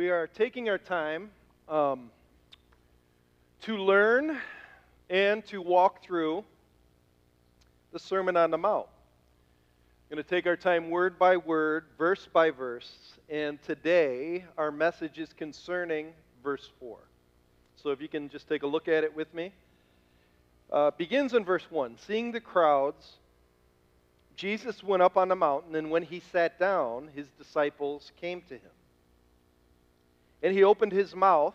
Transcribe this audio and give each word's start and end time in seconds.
we 0.00 0.08
are 0.08 0.26
taking 0.26 0.70
our 0.70 0.78
time 0.78 1.30
um, 1.68 2.10
to 3.60 3.76
learn 3.76 4.38
and 5.10 5.44
to 5.44 5.60
walk 5.60 6.02
through 6.02 6.42
the 7.92 7.98
Sermon 7.98 8.34
on 8.34 8.50
the 8.50 8.56
Mount. 8.56 8.86
We're 10.08 10.14
going 10.14 10.24
to 10.24 10.30
take 10.30 10.46
our 10.46 10.56
time 10.56 10.88
word 10.88 11.18
by 11.18 11.36
word, 11.36 11.84
verse 11.98 12.26
by 12.32 12.50
verse, 12.50 12.90
and 13.28 13.62
today 13.62 14.46
our 14.56 14.70
message 14.70 15.18
is 15.18 15.34
concerning 15.34 16.14
verse 16.42 16.70
4. 16.80 16.96
So 17.76 17.90
if 17.90 18.00
you 18.00 18.08
can 18.08 18.30
just 18.30 18.48
take 18.48 18.62
a 18.62 18.66
look 18.66 18.88
at 18.88 19.04
it 19.04 19.14
with 19.14 19.34
me. 19.34 19.52
Uh, 20.72 20.92
begins 20.92 21.34
in 21.34 21.44
verse 21.44 21.66
1 21.68 21.98
Seeing 22.06 22.32
the 22.32 22.40
crowds, 22.40 23.18
Jesus 24.34 24.82
went 24.82 25.02
up 25.02 25.18
on 25.18 25.28
the 25.28 25.36
mountain, 25.36 25.76
and 25.76 25.90
when 25.90 26.04
he 26.04 26.22
sat 26.32 26.58
down, 26.58 27.10
his 27.14 27.26
disciples 27.38 28.12
came 28.18 28.40
to 28.48 28.54
him. 28.54 28.70
And 30.42 30.54
he 30.54 30.64
opened 30.64 30.92
his 30.92 31.14
mouth 31.14 31.54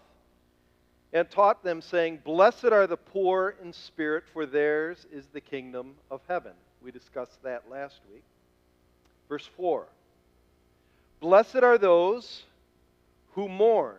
and 1.13 1.29
taught 1.29 1.63
them, 1.63 1.81
saying, 1.81 2.19
Blessed 2.23 2.65
are 2.65 2.87
the 2.87 2.97
poor 2.97 3.55
in 3.63 3.73
spirit, 3.73 4.25
for 4.33 4.45
theirs 4.45 5.05
is 5.11 5.25
the 5.27 5.41
kingdom 5.41 5.95
of 6.11 6.21
heaven. 6.27 6.51
We 6.81 6.91
discussed 6.91 7.41
that 7.43 7.63
last 7.69 7.99
week. 8.11 8.23
Verse 9.29 9.49
4 9.57 9.85
Blessed 11.19 11.57
are 11.57 11.77
those 11.77 12.43
who 13.33 13.47
mourn, 13.47 13.97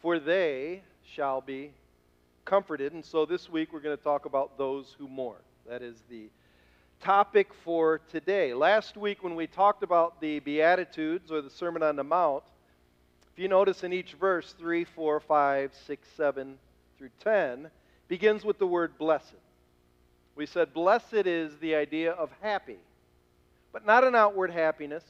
for 0.00 0.18
they 0.18 0.82
shall 1.14 1.40
be 1.40 1.70
comforted. 2.44 2.92
And 2.92 3.04
so 3.04 3.26
this 3.26 3.48
week 3.48 3.72
we're 3.72 3.80
going 3.80 3.96
to 3.96 4.02
talk 4.02 4.24
about 4.24 4.58
those 4.58 4.96
who 4.98 5.06
mourn. 5.06 5.38
That 5.68 5.82
is 5.82 5.96
the 6.08 6.28
topic 7.00 7.48
for 7.64 8.00
today. 8.10 8.54
Last 8.54 8.96
week, 8.96 9.22
when 9.22 9.36
we 9.36 9.46
talked 9.46 9.82
about 9.82 10.20
the 10.20 10.40
Beatitudes 10.40 11.30
or 11.30 11.42
the 11.42 11.50
Sermon 11.50 11.82
on 11.82 11.94
the 11.94 12.04
Mount, 12.04 12.42
if 13.38 13.42
you 13.42 13.48
notice 13.48 13.84
in 13.84 13.92
each 13.92 14.14
verse, 14.14 14.52
3, 14.58 14.82
4, 14.82 15.20
5, 15.20 15.70
6, 15.86 16.08
7 16.16 16.58
through 16.98 17.10
10, 17.22 17.70
begins 18.08 18.44
with 18.44 18.58
the 18.58 18.66
word 18.66 18.98
blessed. 18.98 19.36
We 20.34 20.44
said 20.44 20.74
blessed 20.74 21.24
is 21.24 21.56
the 21.58 21.76
idea 21.76 22.10
of 22.10 22.30
happy, 22.40 22.78
but 23.72 23.86
not 23.86 24.02
an 24.02 24.16
outward 24.16 24.50
happiness, 24.50 25.04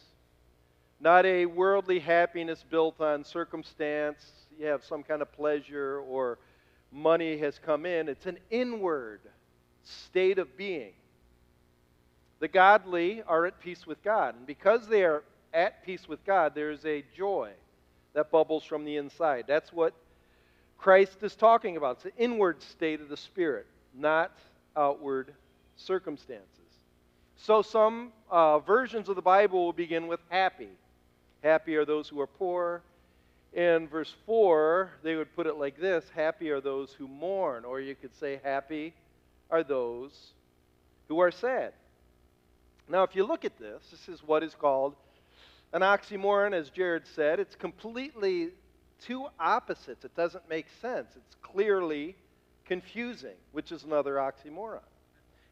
not 1.01 1.25
a 1.25 1.47
worldly 1.47 2.01
happiness 2.01 2.63
built 2.69 3.01
on 3.01 3.25
circumstance, 3.25 4.31
you 4.61 4.67
have 4.67 4.85
some 4.85 5.03
kind 5.03 5.23
of 5.23 5.33
pleasure 5.33 6.03
or 6.07 6.39
money 6.93 7.39
has 7.39 7.59
come 7.59 7.87
in. 7.87 8.11
It's 8.11 8.27
an 8.27 8.37
inward 8.51 9.21
state 9.85 10.39
of 10.39 10.55
being. 10.55 10.93
The 12.41 12.49
godly 12.49 13.23
are 13.27 13.47
at 13.47 13.59
peace 13.59 13.87
with 13.87 14.05
God. 14.05 14.35
And 14.37 14.47
because 14.47 14.87
they 14.87 15.05
are 15.05 15.23
at 15.55 15.83
peace 15.83 16.07
with 16.07 16.23
God, 16.27 16.55
there's 16.55 16.85
a 16.85 17.03
joy 17.17 17.53
that 18.19 18.33
bubbles 18.33 18.65
from 18.65 18.85
the 18.85 18.97
inside. 18.97 19.45
That's 19.47 19.73
what 19.73 19.95
Christ 20.77 21.23
is 21.23 21.37
talking 21.37 21.77
about. 21.77 21.99
It's 21.99 22.07
an 22.07 22.13
inward 22.19 22.61
state 22.61 23.01
of 23.01 23.09
the 23.09 23.17
Spirit, 23.17 23.67
not 23.95 24.37
outward 24.77 25.33
circumstances. 25.77 26.49
So, 27.37 27.63
some 27.63 28.11
uh, 28.29 28.59
versions 28.59 29.09
of 29.09 29.15
the 29.15 29.23
Bible 29.23 29.67
will 29.67 29.73
begin 29.73 30.09
with 30.09 30.19
happy. 30.31 30.71
Happy 31.45 31.77
are 31.77 31.85
those 31.85 32.09
who 32.09 32.21
are 32.21 32.27
poor. 32.27 32.83
In 33.53 33.87
verse 33.87 34.13
4, 34.27 34.91
they 35.05 35.15
would 35.15 35.33
put 35.37 35.47
it 35.47 35.55
like 35.55 35.79
this 35.79 36.05
Happy 36.13 36.51
are 36.51 36.61
those 36.61 36.93
who 36.93 37.07
mourn. 37.07 37.65
Or 37.65 37.81
you 37.81 37.95
could 37.95 38.15
say, 38.17 38.41
Happy 38.43 38.95
are 39.49 39.63
those 39.63 40.33
who 41.07 41.21
are 41.21 41.31
sad. 41.31 41.73
Now, 42.89 43.05
if 43.05 43.15
you 43.15 43.25
look 43.25 43.45
at 43.45 43.57
this, 43.61 43.81
this 43.93 44.09
is 44.09 44.27
what 44.27 44.43
is 44.43 44.57
called 44.57 44.97
an 45.73 45.83
oxymoron, 45.83 46.53
as 46.53 46.71
Jared 46.71 47.07
said. 47.15 47.41
It's 47.41 47.55
completely 47.55 48.51
two 49.01 49.27
opposites. 49.39 50.05
It 50.05 50.15
doesn't 50.17 50.49
make 50.49 50.67
sense. 50.81 51.09
It's 51.17 51.37
clearly 51.43 52.17
confusing, 52.67 53.37
which 53.53 53.73
is 53.73 53.85
another 53.85 54.15
oxymoron. 54.15 54.81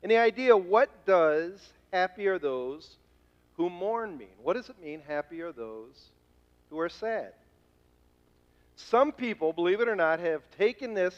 And 0.03 0.11
the 0.11 0.19
idea 0.19 0.57
what 0.57 1.05
does 1.07 1.73
happy 1.93 2.27
are 2.29 2.39
those 2.39 2.97
who 3.57 3.71
mourn 3.71 4.19
mean? 4.19 4.29
What 4.43 4.55
does 4.55 4.69
it 4.69 4.77
mean, 4.83 5.03
happy 5.07 5.41
are 5.41 5.53
those 5.53 6.11
who 6.71 6.79
are 6.79 6.89
sad? 6.89 7.33
Some 8.77 9.13
people, 9.13 9.53
believe 9.53 9.81
it 9.81 9.89
or 9.89 9.97
not, 9.97 10.21
have 10.21 10.43
taken 10.59 10.93
this 10.93 11.15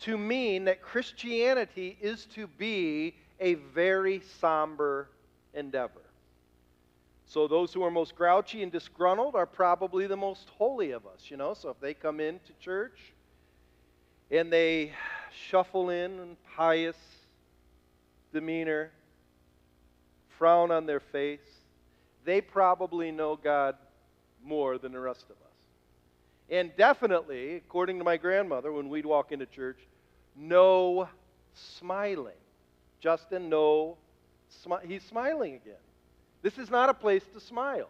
to 0.00 0.16
mean 0.16 0.64
that 0.64 0.80
Christianity 0.80 1.98
is 2.00 2.24
to 2.34 2.46
be 2.46 3.14
a 3.40 3.54
very 3.54 4.22
somber 4.40 5.08
endeavor. 5.52 6.00
So 7.28 7.46
those 7.46 7.74
who 7.74 7.82
are 7.84 7.90
most 7.90 8.16
grouchy 8.16 8.62
and 8.62 8.72
disgruntled 8.72 9.34
are 9.34 9.46
probably 9.46 10.06
the 10.06 10.16
most 10.16 10.48
holy 10.48 10.92
of 10.92 11.06
us, 11.06 11.24
you 11.28 11.36
know. 11.36 11.52
So 11.52 11.68
if 11.68 11.78
they 11.78 11.92
come 11.92 12.20
into 12.20 12.52
church 12.58 12.98
and 14.30 14.50
they 14.50 14.92
shuffle 15.48 15.90
in 15.90 16.18
in 16.18 16.36
pious 16.56 16.96
demeanor, 18.32 18.90
frown 20.38 20.70
on 20.70 20.86
their 20.86 21.00
face, 21.00 21.40
they 22.24 22.40
probably 22.40 23.10
know 23.10 23.36
God 23.36 23.76
more 24.42 24.78
than 24.78 24.92
the 24.92 25.00
rest 25.00 25.24
of 25.24 25.32
us. 25.32 25.36
And 26.48 26.74
definitely, 26.76 27.56
according 27.56 27.98
to 27.98 28.04
my 28.04 28.16
grandmother, 28.16 28.72
when 28.72 28.88
we'd 28.88 29.04
walk 29.04 29.32
into 29.32 29.44
church, 29.44 29.78
no 30.34 31.08
smiling. 31.52 32.32
Justin, 33.00 33.50
no 33.50 33.98
Smi- 34.64 34.84
he's 34.86 35.02
smiling 35.02 35.54
again. 35.54 35.74
This 36.42 36.58
is 36.58 36.70
not 36.70 36.88
a 36.88 36.94
place 36.94 37.24
to 37.34 37.40
smile. 37.40 37.88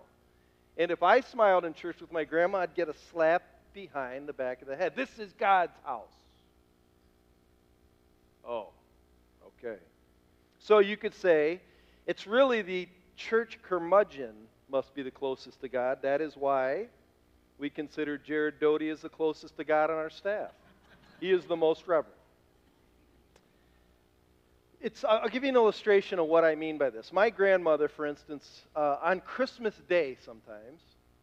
And 0.77 0.91
if 0.91 1.03
I 1.03 1.21
smiled 1.21 1.65
in 1.65 1.75
church 1.75 2.01
with 2.01 2.13
my 2.13 2.25
grandma, 2.25 2.59
I'd 2.59 2.75
get 2.75 2.89
a 2.89 2.95
slap 3.11 3.43
behind 3.75 4.29
the 4.29 4.33
back 4.33 4.63
of 4.63 4.69
the 4.69 4.77
head. 4.77 4.95
This 4.97 5.19
is 5.19 5.33
God's 5.39 5.77
house. 5.85 6.07
Oh, 8.47 8.69
okay. 9.47 9.79
So 10.61 10.79
you 10.79 10.97
could 10.97 11.15
say 11.15 11.61
it's 12.07 12.27
really 12.27 12.63
the 12.63 12.89
church 13.17 13.59
curmudgeon 13.63 14.35
must 14.71 14.95
be 14.95 15.03
the 15.03 15.11
closest 15.11 15.61
to 15.61 15.69
God. 15.69 15.99
That 16.03 16.21
is 16.21 16.37
why 16.37 16.87
we 17.59 17.69
consider 17.69 18.17
Jared 18.17 18.61
Doty 18.61 18.89
as 18.89 19.01
the 19.01 19.09
closest 19.09 19.57
to 19.57 19.65
God 19.65 19.91
on 19.91 19.97
our 19.97 20.11
staff. 20.11 20.51
He 21.21 21.33
is 21.33 21.45
the 21.45 21.57
most 21.57 21.87
reverent 21.87 22.18
it's, 24.81 25.05
I'll 25.05 25.29
give 25.29 25.43
you 25.43 25.49
an 25.49 25.57
illustration 25.57 26.19
of 26.19 26.27
what 26.27 26.45
I 26.45 26.55
mean 26.55 26.79
by 26.79 26.91
this. 26.91 27.13
My 27.13 27.31
grandmother, 27.31 27.89
for 27.89 28.07
instance, 28.07 28.63
uh, 28.77 28.97
on 29.03 29.21
Christmas 29.21 29.75
Day 29.89 30.17
sometimes, 30.25 30.81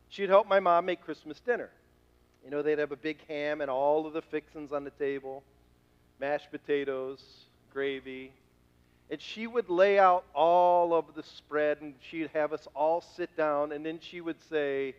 she'd 0.09 0.29
help 0.29 0.47
my 0.47 0.59
mom 0.59 0.85
make 0.85 1.01
Christmas 1.01 1.39
dinner. 1.39 1.69
You 2.43 2.51
know, 2.51 2.61
they'd 2.61 2.79
have 2.79 2.91
a 2.91 2.97
big 2.97 3.17
ham 3.27 3.61
and 3.61 3.71
all 3.71 4.05
of 4.05 4.13
the 4.13 4.21
fixings 4.21 4.71
on 4.71 4.83
the 4.83 4.91
table 4.91 5.43
mashed 6.19 6.51
potatoes, 6.51 7.21
gravy. 7.73 8.31
And 9.09 9.21
she 9.21 9.47
would 9.47 9.69
lay 9.69 9.99
out 9.99 10.25
all 10.33 10.93
of 10.93 11.13
the 11.15 11.23
spread 11.23 11.81
and 11.81 11.93
she'd 12.09 12.29
have 12.33 12.53
us 12.53 12.67
all 12.73 13.01
sit 13.01 13.35
down. 13.37 13.71
And 13.71 13.85
then 13.85 13.99
she 14.01 14.21
would 14.21 14.41
say, 14.49 14.95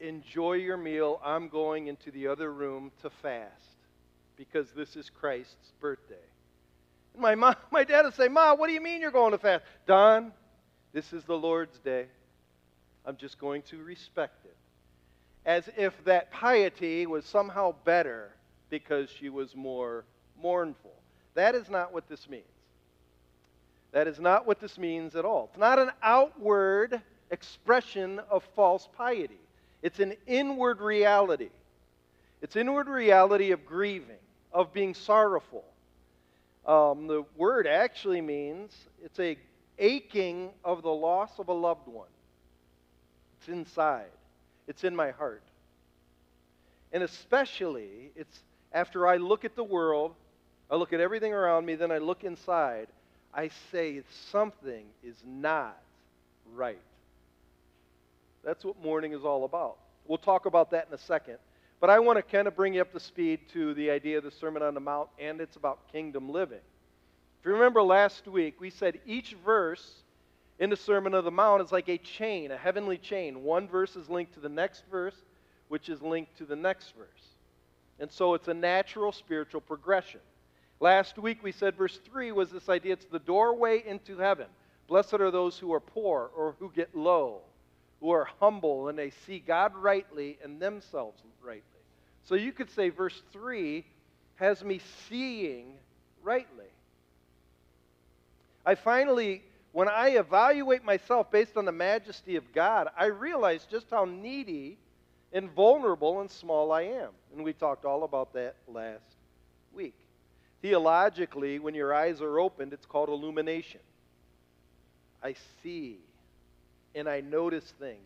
Enjoy 0.00 0.54
your 0.54 0.76
meal. 0.76 1.20
I'm 1.24 1.48
going 1.48 1.86
into 1.86 2.10
the 2.10 2.26
other 2.26 2.52
room 2.52 2.90
to 3.02 3.10
fast 3.10 3.76
because 4.36 4.72
this 4.72 4.96
is 4.96 5.08
Christ's 5.08 5.72
birthday. 5.80 6.16
My, 7.18 7.34
mom, 7.34 7.56
my 7.70 7.84
dad 7.84 8.04
would 8.04 8.14
say, 8.14 8.28
Ma, 8.28 8.54
what 8.54 8.66
do 8.68 8.72
you 8.72 8.80
mean 8.80 9.00
you're 9.00 9.10
going 9.10 9.32
to 9.32 9.38
fast? 9.38 9.64
Don, 9.86 10.32
this 10.92 11.12
is 11.12 11.24
the 11.24 11.36
Lord's 11.36 11.78
day. 11.78 12.06
I'm 13.04 13.16
just 13.16 13.38
going 13.38 13.62
to 13.62 13.82
respect 13.82 14.44
it. 14.44 14.56
As 15.44 15.68
if 15.76 15.92
that 16.04 16.30
piety 16.30 17.06
was 17.06 17.24
somehow 17.24 17.74
better 17.84 18.30
because 18.70 19.10
she 19.10 19.28
was 19.28 19.56
more 19.56 20.04
mournful. 20.40 20.92
That 21.34 21.54
is 21.54 21.68
not 21.68 21.92
what 21.92 22.08
this 22.08 22.28
means. 22.28 22.44
That 23.92 24.06
is 24.06 24.18
not 24.18 24.46
what 24.46 24.60
this 24.60 24.78
means 24.78 25.16
at 25.16 25.24
all. 25.24 25.48
It's 25.50 25.58
not 25.58 25.78
an 25.78 25.90
outward 26.02 27.00
expression 27.30 28.20
of 28.30 28.44
false 28.54 28.88
piety, 28.96 29.40
it's 29.82 30.00
an 30.00 30.14
inward 30.26 30.80
reality. 30.80 31.50
It's 32.40 32.56
inward 32.56 32.88
reality 32.88 33.52
of 33.52 33.64
grieving, 33.64 34.16
of 34.52 34.72
being 34.72 34.94
sorrowful, 34.94 35.64
um, 36.66 37.06
the 37.06 37.24
word 37.36 37.66
actually 37.66 38.20
means 38.20 38.72
it's 39.04 39.18
a 39.18 39.36
aching 39.78 40.50
of 40.64 40.82
the 40.82 40.90
loss 40.90 41.30
of 41.38 41.48
a 41.48 41.52
loved 41.52 41.88
one. 41.88 42.08
It's 43.38 43.48
inside. 43.48 44.10
It's 44.68 44.84
in 44.84 44.94
my 44.94 45.10
heart. 45.10 45.42
And 46.92 47.02
especially, 47.02 48.12
it's 48.14 48.42
after 48.72 49.06
I 49.06 49.16
look 49.16 49.44
at 49.44 49.56
the 49.56 49.64
world, 49.64 50.14
I 50.70 50.76
look 50.76 50.92
at 50.92 51.00
everything 51.00 51.32
around 51.32 51.66
me, 51.66 51.74
then 51.74 51.90
I 51.90 51.98
look 51.98 52.24
inside, 52.24 52.88
I 53.34 53.50
say 53.70 54.02
something 54.30 54.84
is 55.02 55.16
not 55.26 55.76
right. 56.54 56.78
That's 58.44 58.64
what 58.64 58.82
mourning 58.82 59.12
is 59.12 59.24
all 59.24 59.44
about. 59.44 59.76
We'll 60.06 60.18
talk 60.18 60.46
about 60.46 60.70
that 60.72 60.86
in 60.88 60.94
a 60.94 60.98
second. 60.98 61.38
But 61.82 61.90
I 61.90 61.98
want 61.98 62.16
to 62.16 62.22
kind 62.22 62.46
of 62.46 62.54
bring 62.54 62.74
you 62.74 62.80
up 62.80 62.92
to 62.92 63.00
speed 63.00 63.40
to 63.54 63.74
the 63.74 63.90
idea 63.90 64.16
of 64.16 64.22
the 64.22 64.30
Sermon 64.30 64.62
on 64.62 64.74
the 64.74 64.78
Mount, 64.78 65.08
and 65.18 65.40
it's 65.40 65.56
about 65.56 65.90
kingdom 65.90 66.30
living. 66.30 66.60
If 67.40 67.44
you 67.44 67.50
remember 67.54 67.82
last 67.82 68.28
week, 68.28 68.60
we 68.60 68.70
said 68.70 69.00
each 69.04 69.34
verse 69.44 70.04
in 70.60 70.70
the 70.70 70.76
Sermon 70.76 71.12
on 71.12 71.24
the 71.24 71.32
Mount 71.32 71.60
is 71.60 71.72
like 71.72 71.88
a 71.88 71.98
chain, 71.98 72.52
a 72.52 72.56
heavenly 72.56 72.98
chain. 72.98 73.42
One 73.42 73.66
verse 73.66 73.96
is 73.96 74.08
linked 74.08 74.34
to 74.34 74.38
the 74.38 74.48
next 74.48 74.84
verse, 74.92 75.16
which 75.66 75.88
is 75.88 76.00
linked 76.00 76.38
to 76.38 76.44
the 76.44 76.54
next 76.54 76.94
verse. 76.96 77.08
And 77.98 78.12
so 78.12 78.34
it's 78.34 78.46
a 78.46 78.54
natural 78.54 79.10
spiritual 79.10 79.60
progression. 79.60 80.20
Last 80.78 81.18
week 81.18 81.42
we 81.42 81.50
said 81.50 81.74
verse 81.74 81.98
3 82.04 82.30
was 82.30 82.50
this 82.50 82.68
idea 82.68 82.92
it's 82.92 83.06
the 83.06 83.18
doorway 83.18 83.82
into 83.84 84.18
heaven. 84.18 84.46
Blessed 84.86 85.14
are 85.14 85.32
those 85.32 85.58
who 85.58 85.72
are 85.72 85.80
poor 85.80 86.30
or 86.36 86.54
who 86.60 86.70
get 86.72 86.94
low, 86.94 87.40
who 88.00 88.12
are 88.12 88.28
humble 88.38 88.86
and 88.86 88.96
they 88.96 89.10
see 89.10 89.40
God 89.40 89.74
rightly 89.74 90.38
and 90.44 90.62
themselves 90.62 91.20
rightly. 91.44 91.71
So 92.24 92.34
you 92.34 92.52
could 92.52 92.70
say 92.70 92.88
verse 92.88 93.20
3 93.32 93.84
has 94.36 94.62
me 94.64 94.80
seeing 95.08 95.74
rightly. 96.22 96.66
I 98.64 98.74
finally, 98.76 99.42
when 99.72 99.88
I 99.88 100.10
evaluate 100.10 100.84
myself 100.84 101.30
based 101.30 101.56
on 101.56 101.64
the 101.64 101.72
majesty 101.72 102.36
of 102.36 102.52
God, 102.52 102.88
I 102.96 103.06
realize 103.06 103.66
just 103.70 103.90
how 103.90 104.04
needy 104.04 104.78
and 105.32 105.50
vulnerable 105.50 106.20
and 106.20 106.30
small 106.30 106.72
I 106.72 106.82
am. 106.82 107.10
And 107.34 107.44
we 107.44 107.52
talked 107.52 107.84
all 107.84 108.04
about 108.04 108.34
that 108.34 108.54
last 108.68 109.02
week. 109.72 109.94
Theologically, 110.60 111.58
when 111.58 111.74
your 111.74 111.92
eyes 111.92 112.20
are 112.20 112.38
opened, 112.38 112.72
it's 112.72 112.86
called 112.86 113.08
illumination. 113.08 113.80
I 115.22 115.34
see 115.62 115.98
and 116.94 117.08
I 117.08 117.20
notice 117.20 117.64
things 117.78 117.98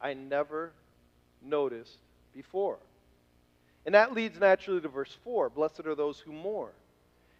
I 0.00 0.14
never 0.14 0.72
noticed 1.42 1.98
before. 2.34 2.78
And 3.86 3.94
that 3.94 4.12
leads 4.12 4.38
naturally 4.38 4.80
to 4.80 4.88
verse 4.88 5.16
4 5.24 5.48
Blessed 5.48 5.86
are 5.86 5.94
those 5.94 6.18
who 6.18 6.32
mourn. 6.32 6.72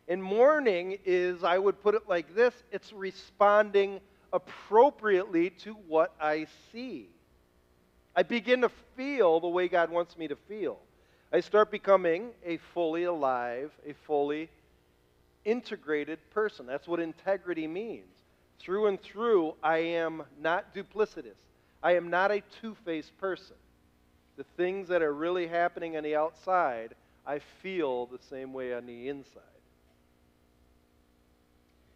And 0.08 0.22
mourning 0.22 0.98
is, 1.04 1.43
I 1.43 1.58
would 1.58 1.82
put 1.82 1.96
it 1.96 2.08
like 2.08 2.34
this 2.34 2.54
it's 2.70 2.93
responding 2.93 4.00
appropriately 4.32 5.50
to 5.50 5.75
what 5.88 6.14
I 6.20 6.46
see. 6.72 7.08
I 8.14 8.22
begin 8.22 8.62
to 8.62 8.70
feel 8.96 9.40
the 9.40 9.48
way 9.48 9.69
God 9.69 9.90
wants 9.90 10.16
me 10.16 10.28
to 10.28 10.37
feel. 10.37 10.78
I 11.32 11.40
start 11.40 11.70
becoming 11.70 12.31
a 12.44 12.58
fully 12.72 13.04
alive, 13.04 13.72
a 13.84 13.93
fully 14.06 14.48
integrated 15.44 16.19
person. 16.31 16.66
That's 16.66 16.87
what 16.87 17.00
integrity 17.00 17.66
means. 17.66 18.06
Through 18.58 18.87
and 18.87 19.00
through, 19.02 19.54
I 19.62 19.78
am 19.78 20.22
not 20.40 20.75
duplicitous. 20.75 21.37
I 21.82 21.96
am 21.96 22.08
not 22.08 22.31
a 22.31 22.43
two 22.60 22.76
faced 22.84 23.16
person. 23.19 23.56
The 24.36 24.44
things 24.56 24.88
that 24.88 25.02
are 25.02 25.12
really 25.12 25.46
happening 25.46 25.96
on 25.96 26.02
the 26.02 26.16
outside, 26.16 26.94
I 27.26 27.38
feel 27.62 28.06
the 28.06 28.18
same 28.30 28.52
way 28.52 28.74
on 28.74 28.86
the 28.86 29.08
inside. 29.08 29.42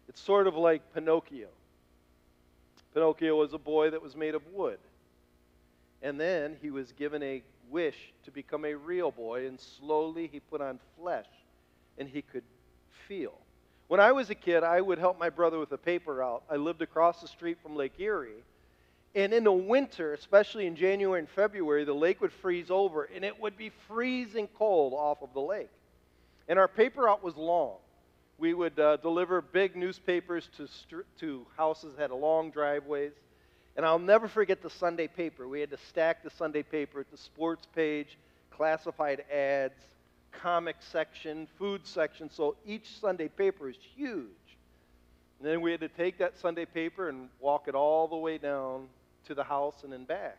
It's 0.09 0.21
sort 0.21 0.47
of 0.47 0.55
like 0.55 0.93
Pinocchio. 0.93 1.47
Pinocchio 2.93 3.37
was 3.37 3.53
a 3.53 3.57
boy 3.57 3.91
that 3.91 4.01
was 4.01 4.15
made 4.15 4.35
of 4.35 4.41
wood. 4.53 4.79
And 6.01 6.19
then 6.19 6.57
he 6.61 6.71
was 6.71 6.91
given 6.93 7.21
a 7.23 7.43
wish 7.69 8.11
to 8.25 8.31
become 8.31 8.65
a 8.65 8.73
real 8.73 9.11
boy, 9.11 9.47
and 9.47 9.59
slowly 9.59 10.27
he 10.31 10.39
put 10.39 10.61
on 10.61 10.79
flesh, 10.99 11.27
and 11.97 12.09
he 12.09 12.21
could 12.21 12.43
feel. 13.07 13.33
When 13.87 13.99
I 13.99 14.11
was 14.11 14.29
a 14.29 14.35
kid, 14.35 14.63
I 14.63 14.81
would 14.81 14.97
help 14.97 15.19
my 15.19 15.29
brother 15.29 15.59
with 15.59 15.71
a 15.71 15.77
paper 15.77 16.15
route. 16.15 16.43
I 16.49 16.55
lived 16.55 16.81
across 16.81 17.21
the 17.21 17.27
street 17.27 17.57
from 17.61 17.75
Lake 17.75 17.99
Erie. 17.99 18.43
And 19.13 19.33
in 19.33 19.43
the 19.43 19.51
winter, 19.51 20.13
especially 20.13 20.67
in 20.67 20.75
January 20.75 21.19
and 21.19 21.29
February, 21.29 21.83
the 21.83 21.93
lake 21.93 22.21
would 22.21 22.31
freeze 22.31 22.71
over, 22.71 23.03
and 23.03 23.25
it 23.25 23.39
would 23.41 23.57
be 23.57 23.71
freezing 23.87 24.47
cold 24.57 24.93
off 24.93 25.21
of 25.21 25.33
the 25.33 25.41
lake. 25.41 25.69
And 26.47 26.57
our 26.57 26.67
paper 26.67 27.01
route 27.03 27.23
was 27.23 27.35
long 27.35 27.77
we 28.41 28.55
would 28.55 28.79
uh, 28.79 28.97
deliver 28.97 29.39
big 29.39 29.75
newspapers 29.75 30.49
to, 30.57 30.67
st- 30.67 31.05
to 31.19 31.45
houses 31.55 31.93
that 31.95 32.09
had 32.09 32.11
long 32.11 32.49
driveways. 32.49 33.11
And 33.77 33.85
I'll 33.85 33.99
never 33.99 34.27
forget 34.27 34.63
the 34.63 34.69
Sunday 34.69 35.07
paper. 35.07 35.47
We 35.47 35.61
had 35.61 35.69
to 35.69 35.77
stack 35.77 36.23
the 36.23 36.31
Sunday 36.31 36.63
paper 36.63 36.99
at 36.99 37.11
the 37.11 37.17
sports 37.17 37.67
page, 37.75 38.17
classified 38.49 39.23
ads, 39.31 39.75
comic 40.31 40.77
section, 40.79 41.47
food 41.59 41.85
section. 41.85 42.31
So 42.31 42.55
each 42.65 42.99
Sunday 42.99 43.27
paper 43.27 43.69
is 43.69 43.77
huge. 43.95 44.25
And 45.39 45.47
then 45.47 45.61
we 45.61 45.69
had 45.69 45.81
to 45.81 45.89
take 45.89 46.17
that 46.17 46.37
Sunday 46.39 46.65
paper 46.65 47.09
and 47.09 47.29
walk 47.39 47.67
it 47.67 47.75
all 47.75 48.07
the 48.07 48.17
way 48.17 48.39
down 48.39 48.87
to 49.31 49.35
the 49.35 49.43
house 49.43 49.83
and 49.83 49.91
then 49.91 50.03
back. 50.05 50.37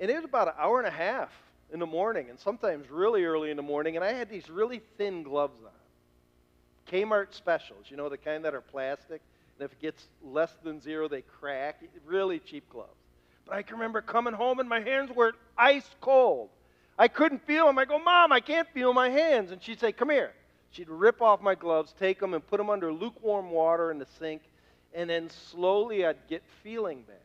And 0.00 0.10
it 0.10 0.16
was 0.16 0.24
about 0.24 0.48
an 0.48 0.54
hour 0.58 0.78
and 0.78 0.88
a 0.88 0.90
half 0.90 1.30
in 1.72 1.80
the 1.80 1.86
morning, 1.86 2.30
and 2.30 2.38
sometimes 2.38 2.90
really 2.90 3.24
early 3.24 3.50
in 3.50 3.56
the 3.56 3.62
morning, 3.62 3.96
and 3.96 4.04
I 4.04 4.12
had 4.12 4.30
these 4.30 4.48
really 4.48 4.80
thin 4.96 5.22
gloves 5.22 5.60
on. 5.62 5.70
Kmart 6.90 7.34
specials, 7.34 7.86
you 7.88 7.96
know, 7.96 8.08
the 8.08 8.16
kind 8.16 8.44
that 8.44 8.54
are 8.54 8.62
plastic, 8.62 9.20
and 9.58 9.64
if 9.64 9.72
it 9.72 9.80
gets 9.80 10.06
less 10.22 10.54
than 10.62 10.80
zero, 10.80 11.08
they 11.08 11.22
crack. 11.22 11.82
Really 12.06 12.38
cheap 12.38 12.68
gloves. 12.70 12.90
But 13.44 13.56
I 13.56 13.62
can 13.62 13.76
remember 13.76 14.00
coming 14.00 14.34
home 14.34 14.60
and 14.60 14.68
my 14.68 14.80
hands 14.80 15.10
were 15.14 15.32
ice 15.56 15.88
cold. 16.00 16.50
I 16.98 17.08
couldn't 17.08 17.44
feel 17.46 17.66
them. 17.66 17.78
I 17.78 17.84
go, 17.84 17.98
Mom, 17.98 18.32
I 18.32 18.40
can't 18.40 18.68
feel 18.72 18.92
my 18.92 19.08
hands. 19.08 19.50
And 19.50 19.62
she'd 19.62 19.80
say, 19.80 19.92
Come 19.92 20.10
here. 20.10 20.32
She'd 20.70 20.88
rip 20.88 21.22
off 21.22 21.40
my 21.40 21.54
gloves, 21.54 21.94
take 21.98 22.20
them, 22.20 22.34
and 22.34 22.46
put 22.46 22.58
them 22.58 22.68
under 22.68 22.92
lukewarm 22.92 23.50
water 23.50 23.90
in 23.90 23.98
the 23.98 24.06
sink, 24.18 24.42
and 24.94 25.08
then 25.08 25.30
slowly 25.30 26.04
I'd 26.04 26.28
get 26.28 26.42
feeling 26.62 27.02
back. 27.02 27.16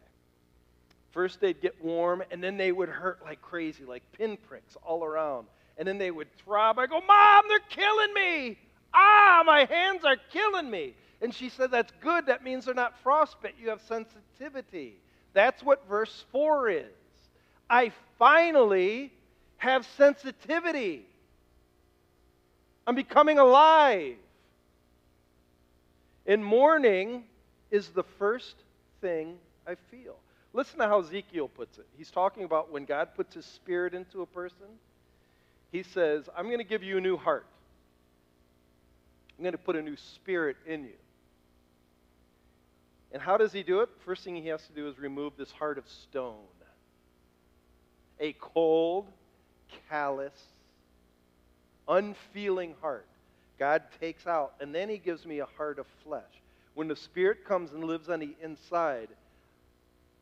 First, 1.13 1.39
they'd 1.39 1.61
get 1.61 1.81
warm, 1.83 2.23
and 2.31 2.43
then 2.43 2.57
they 2.57 2.71
would 2.71 2.89
hurt 2.89 3.23
like 3.23 3.39
crazy, 3.39 3.85
like 3.85 4.01
pinpricks 4.13 4.75
all 4.83 5.05
around. 5.05 5.45
And 5.77 5.87
then 5.87 5.99
they 5.99 6.09
would 6.09 6.27
throb. 6.37 6.79
I 6.79 6.87
go, 6.87 6.99
Mom, 7.01 7.45
they're 7.47 7.59
killing 7.69 8.13
me. 8.13 8.57
Ah, 8.93 9.43
my 9.45 9.65
hands 9.65 10.03
are 10.05 10.17
killing 10.31 10.69
me. 10.69 10.95
And 11.21 11.33
she 11.33 11.49
said, 11.49 11.69
That's 11.69 11.93
good. 12.01 12.25
That 12.25 12.43
means 12.43 12.65
they're 12.65 12.73
not 12.73 12.99
frostbite. 13.03 13.55
You 13.61 13.69
have 13.69 13.81
sensitivity. 13.87 14.95
That's 15.33 15.61
what 15.63 15.87
verse 15.87 16.25
4 16.31 16.69
is. 16.69 16.85
I 17.69 17.91
finally 18.17 19.11
have 19.57 19.85
sensitivity. 19.97 21.05
I'm 22.87 22.95
becoming 22.95 23.37
alive. 23.37 24.15
And 26.25 26.43
mourning 26.43 27.23
is 27.69 27.89
the 27.89 28.03
first 28.03 28.55
thing 28.99 29.37
I 29.67 29.75
feel. 29.91 30.15
Listen 30.53 30.79
to 30.79 30.87
how 30.87 30.99
Ezekiel 30.99 31.47
puts 31.47 31.79
it. 31.79 31.87
He's 31.97 32.11
talking 32.11 32.43
about 32.43 32.71
when 32.71 32.85
God 32.85 33.15
puts 33.15 33.33
his 33.33 33.45
spirit 33.45 33.93
into 33.93 34.21
a 34.21 34.25
person. 34.25 34.67
He 35.71 35.81
says, 35.81 36.29
I'm 36.37 36.45
going 36.45 36.59
to 36.59 36.63
give 36.63 36.83
you 36.83 36.97
a 36.97 37.01
new 37.01 37.17
heart. 37.17 37.45
I'm 39.37 39.43
going 39.43 39.53
to 39.53 39.57
put 39.57 39.75
a 39.75 39.81
new 39.81 39.97
spirit 39.97 40.57
in 40.67 40.83
you. 40.83 40.93
And 43.11 43.21
how 43.21 43.37
does 43.37 43.51
he 43.51 43.63
do 43.63 43.81
it? 43.81 43.89
First 44.05 44.23
thing 44.23 44.35
he 44.35 44.47
has 44.49 44.65
to 44.67 44.73
do 44.73 44.87
is 44.87 44.99
remove 44.99 45.33
this 45.37 45.51
heart 45.51 45.79
of 45.79 45.87
stone. 45.89 46.35
A 48.19 48.33
cold, 48.39 49.07
callous, 49.89 50.33
unfeeling 51.87 52.75
heart. 52.79 53.07
God 53.57 53.83
takes 53.99 54.27
out, 54.27 54.53
and 54.59 54.73
then 54.73 54.89
he 54.89 54.97
gives 54.97 55.25
me 55.25 55.39
a 55.39 55.45
heart 55.57 55.79
of 55.79 55.85
flesh. 56.03 56.23
When 56.75 56.87
the 56.87 56.95
Spirit 56.95 57.45
comes 57.45 57.71
and 57.71 57.83
lives 57.83 58.09
on 58.09 58.19
the 58.19 58.35
inside, 58.41 59.09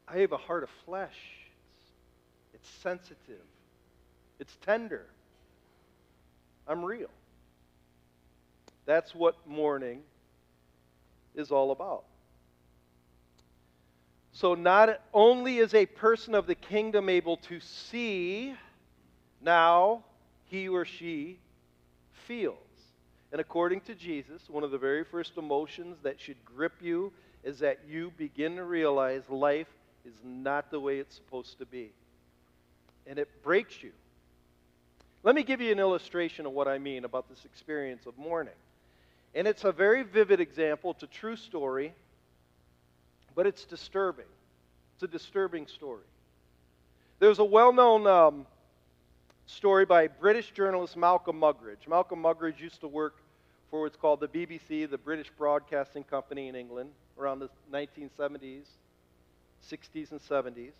I 0.08 0.18
have 0.18 0.32
a 0.32 0.38
heart 0.38 0.64
of 0.64 0.70
flesh. 0.86 1.18
It's, 2.54 2.62
it's 2.62 2.70
sensitive, 2.82 3.46
it's 4.40 4.56
tender. 4.66 5.06
I'm 6.68 6.86
real. 6.86 7.10
That's 8.86 9.14
what 9.16 9.36
mourning 9.48 10.02
is 11.36 11.52
all 11.52 11.72
about. 11.72 12.04
So, 14.34 14.56
not 14.56 15.02
only 15.14 15.58
is 15.58 15.74
a 15.74 15.86
person 15.86 16.34
of 16.34 16.48
the 16.48 16.56
kingdom 16.56 17.10
able 17.10 17.38
to 17.38 17.60
see, 17.60 18.56
now 19.42 20.04
he 20.46 20.68
or 20.68 20.86
she 20.86 21.38
feels. 22.28 22.58
And 23.32 23.40
according 23.40 23.82
to 23.82 23.96
Jesus, 23.96 24.50
one 24.50 24.64
of 24.64 24.72
the 24.72 24.78
very 24.78 25.04
first 25.04 25.38
emotions 25.38 25.98
that 26.04 26.20
should 26.20 26.44
grip 26.46 26.74
you 26.82 27.12
is 27.44 27.60
that 27.60 27.80
you 27.88 28.12
begin 28.18 28.56
to 28.58 28.64
realize 28.64 29.24
life 29.30 29.68
is 30.06 30.16
not 30.24 30.72
the 30.72 30.80
way 30.80 31.00
it's 31.00 31.16
supposed 31.16 31.60
to 31.60 31.66
be. 31.66 31.92
And 33.08 33.20
it 33.20 33.30
breaks 33.44 33.82
you. 33.82 33.92
Let 35.24 35.36
me 35.36 35.44
give 35.44 35.62
you 35.62 35.72
an 35.72 35.80
illustration 35.80 36.46
of 36.46 36.54
what 36.54 36.68
I 36.68 36.80
mean 36.80 37.06
about 37.06 37.30
this 37.30 37.46
experience 37.46 38.06
of 38.06 38.18
mourning. 38.18 38.54
And 39.36 39.48
it's 39.48 39.64
a 39.64 39.72
very 39.72 40.04
vivid 40.04 40.40
example. 40.40 40.92
It's 40.92 41.04
a 41.04 41.08
true 41.08 41.36
story, 41.36 41.94
but 43.36 43.46
it's 43.46 43.66
disturbing. 43.66 44.26
It's 44.96 45.04
a 45.04 45.08
disturbing 45.08 45.68
story. 45.68 46.04
There's 47.20 47.40
a 47.40 47.46
well 47.46 47.72
known 47.72 48.08
um, 48.08 48.46
story 49.46 49.86
by 49.86 50.08
British 50.08 50.52
journalist 50.52 50.98
Malcolm 50.98 51.40
Muggeridge. 51.40 51.88
Malcolm 51.88 52.22
Muggeridge 52.22 52.60
used 52.60 52.82
to 52.82 52.88
work 52.88 53.16
for 53.70 53.82
what's 53.82 53.96
called 53.96 54.20
the 54.20 54.28
BBC, 54.28 54.90
the 54.90 54.98
British 54.98 55.30
Broadcasting 55.38 56.04
Company 56.04 56.48
in 56.50 56.56
England, 56.56 56.90
around 57.18 57.40
the 57.40 57.50
1970s, 57.72 58.66
60s, 59.70 60.12
and 60.12 60.22
70s. 60.22 60.74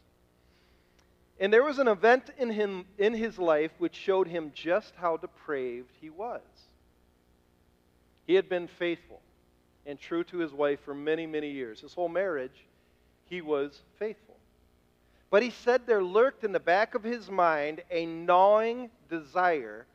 And 1.40 1.52
there 1.52 1.64
was 1.64 1.80
an 1.80 1.88
event 1.88 2.30
in, 2.38 2.50
him, 2.50 2.86
in 2.98 3.14
his 3.14 3.40
life 3.40 3.72
which 3.80 3.96
showed 3.96 4.28
him 4.28 4.52
just 4.54 4.94
how 4.96 5.18
depraved 5.18 5.90
he 6.00 6.10
was. 6.10 6.42
He 8.28 8.36
had 8.36 8.48
been 8.48 8.68
faithful 8.68 9.22
and 9.86 10.00
true 10.00 10.24
to 10.26 10.38
his 10.38 10.54
wife 10.54 10.80
for 10.86 10.94
many, 10.94 11.26
many 11.26 11.50
years. 11.50 11.82
His 11.82 11.94
whole 11.94 12.10
marriage, 12.10 12.66
he 13.26 13.42
was 13.42 13.82
faithful. 13.98 14.36
But 15.32 15.42
he 15.42 15.50
said 15.50 15.88
there 15.88 16.04
lurked 16.04 16.44
in 16.44 16.52
the 16.52 16.60
back 16.60 16.94
of 16.94 17.04
his 17.04 17.30
mind 17.30 17.82
a 17.90 18.06
gnawing 18.06 18.92
desire 19.10 19.86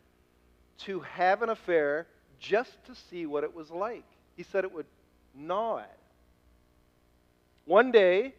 to 0.78 1.00
have 1.00 1.42
an 1.42 1.50
affair 1.50 2.06
just 2.40 2.84
to 2.86 2.94
see 2.94 3.26
what 3.26 3.44
it 3.44 3.54
was 3.54 3.70
like. 3.70 4.04
He 4.36 4.42
said 4.42 4.64
it 4.64 4.72
would 4.72 4.86
gnaw 5.34 5.78
at. 5.78 5.98
One 7.66 7.92
day, 7.92 8.34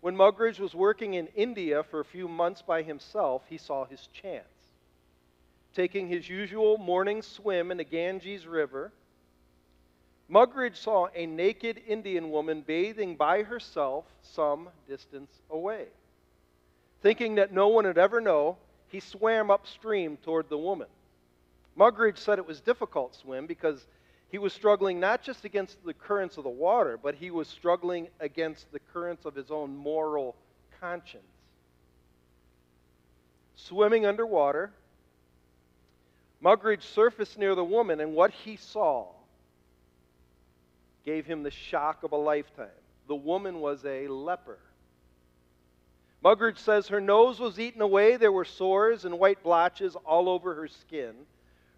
when 0.00 0.16
Muggeridge 0.16 0.60
was 0.60 0.74
working 0.74 1.14
in 1.14 1.28
India 1.28 1.82
for 1.82 2.00
a 2.00 2.04
few 2.04 2.28
months 2.28 2.62
by 2.62 2.82
himself, 2.82 3.42
he 3.48 3.58
saw 3.58 3.84
his 3.84 4.06
chance. 4.08 4.46
Taking 5.74 6.08
his 6.08 6.28
usual 6.28 6.78
morning 6.78 7.22
swim 7.22 7.70
in 7.70 7.76
the 7.76 7.84
Ganges 7.84 8.46
River, 8.46 8.92
Muggeridge 10.28 10.76
saw 10.76 11.08
a 11.14 11.26
naked 11.26 11.80
Indian 11.86 12.30
woman 12.30 12.62
bathing 12.62 13.14
by 13.14 13.42
herself 13.42 14.04
some 14.22 14.68
distance 14.88 15.30
away. 15.50 15.86
Thinking 17.00 17.36
that 17.36 17.52
no 17.52 17.68
one 17.68 17.84
would 17.84 17.98
ever 17.98 18.20
know, 18.20 18.56
he 18.88 19.00
swam 19.00 19.50
upstream 19.50 20.16
toward 20.18 20.48
the 20.48 20.58
woman. 20.58 20.88
Muggeridge 21.76 22.18
said 22.18 22.38
it 22.38 22.46
was 22.46 22.58
a 22.58 22.62
difficult 22.62 23.14
swim 23.14 23.46
because 23.46 23.86
he 24.30 24.38
was 24.38 24.52
struggling 24.52 24.98
not 24.98 25.22
just 25.22 25.44
against 25.44 25.84
the 25.84 25.94
currents 25.94 26.36
of 26.36 26.44
the 26.44 26.50
water, 26.50 26.98
but 27.00 27.14
he 27.14 27.30
was 27.30 27.48
struggling 27.48 28.08
against 28.20 28.70
the 28.72 28.80
currents 28.92 29.24
of 29.24 29.34
his 29.34 29.50
own 29.50 29.76
moral 29.76 30.34
conscience. 30.80 31.24
Swimming 33.54 34.04
underwater, 34.04 34.72
Muggeridge 36.42 36.82
surfaced 36.82 37.38
near 37.38 37.54
the 37.54 37.64
woman, 37.64 38.00
and 38.00 38.14
what 38.14 38.30
he 38.30 38.56
saw 38.56 39.06
gave 41.04 41.24
him 41.24 41.42
the 41.42 41.50
shock 41.50 42.02
of 42.02 42.12
a 42.12 42.16
lifetime. 42.16 42.68
The 43.06 43.14
woman 43.14 43.60
was 43.60 43.84
a 43.84 44.08
leper. 44.08 44.58
Muggeridge 46.22 46.58
says 46.58 46.88
her 46.88 47.00
nose 47.00 47.38
was 47.38 47.58
eaten 47.58 47.80
away. 47.80 48.16
There 48.16 48.32
were 48.32 48.44
sores 48.44 49.04
and 49.04 49.18
white 49.18 49.42
blotches 49.42 49.94
all 50.04 50.28
over 50.28 50.54
her 50.54 50.68
skin. 50.68 51.14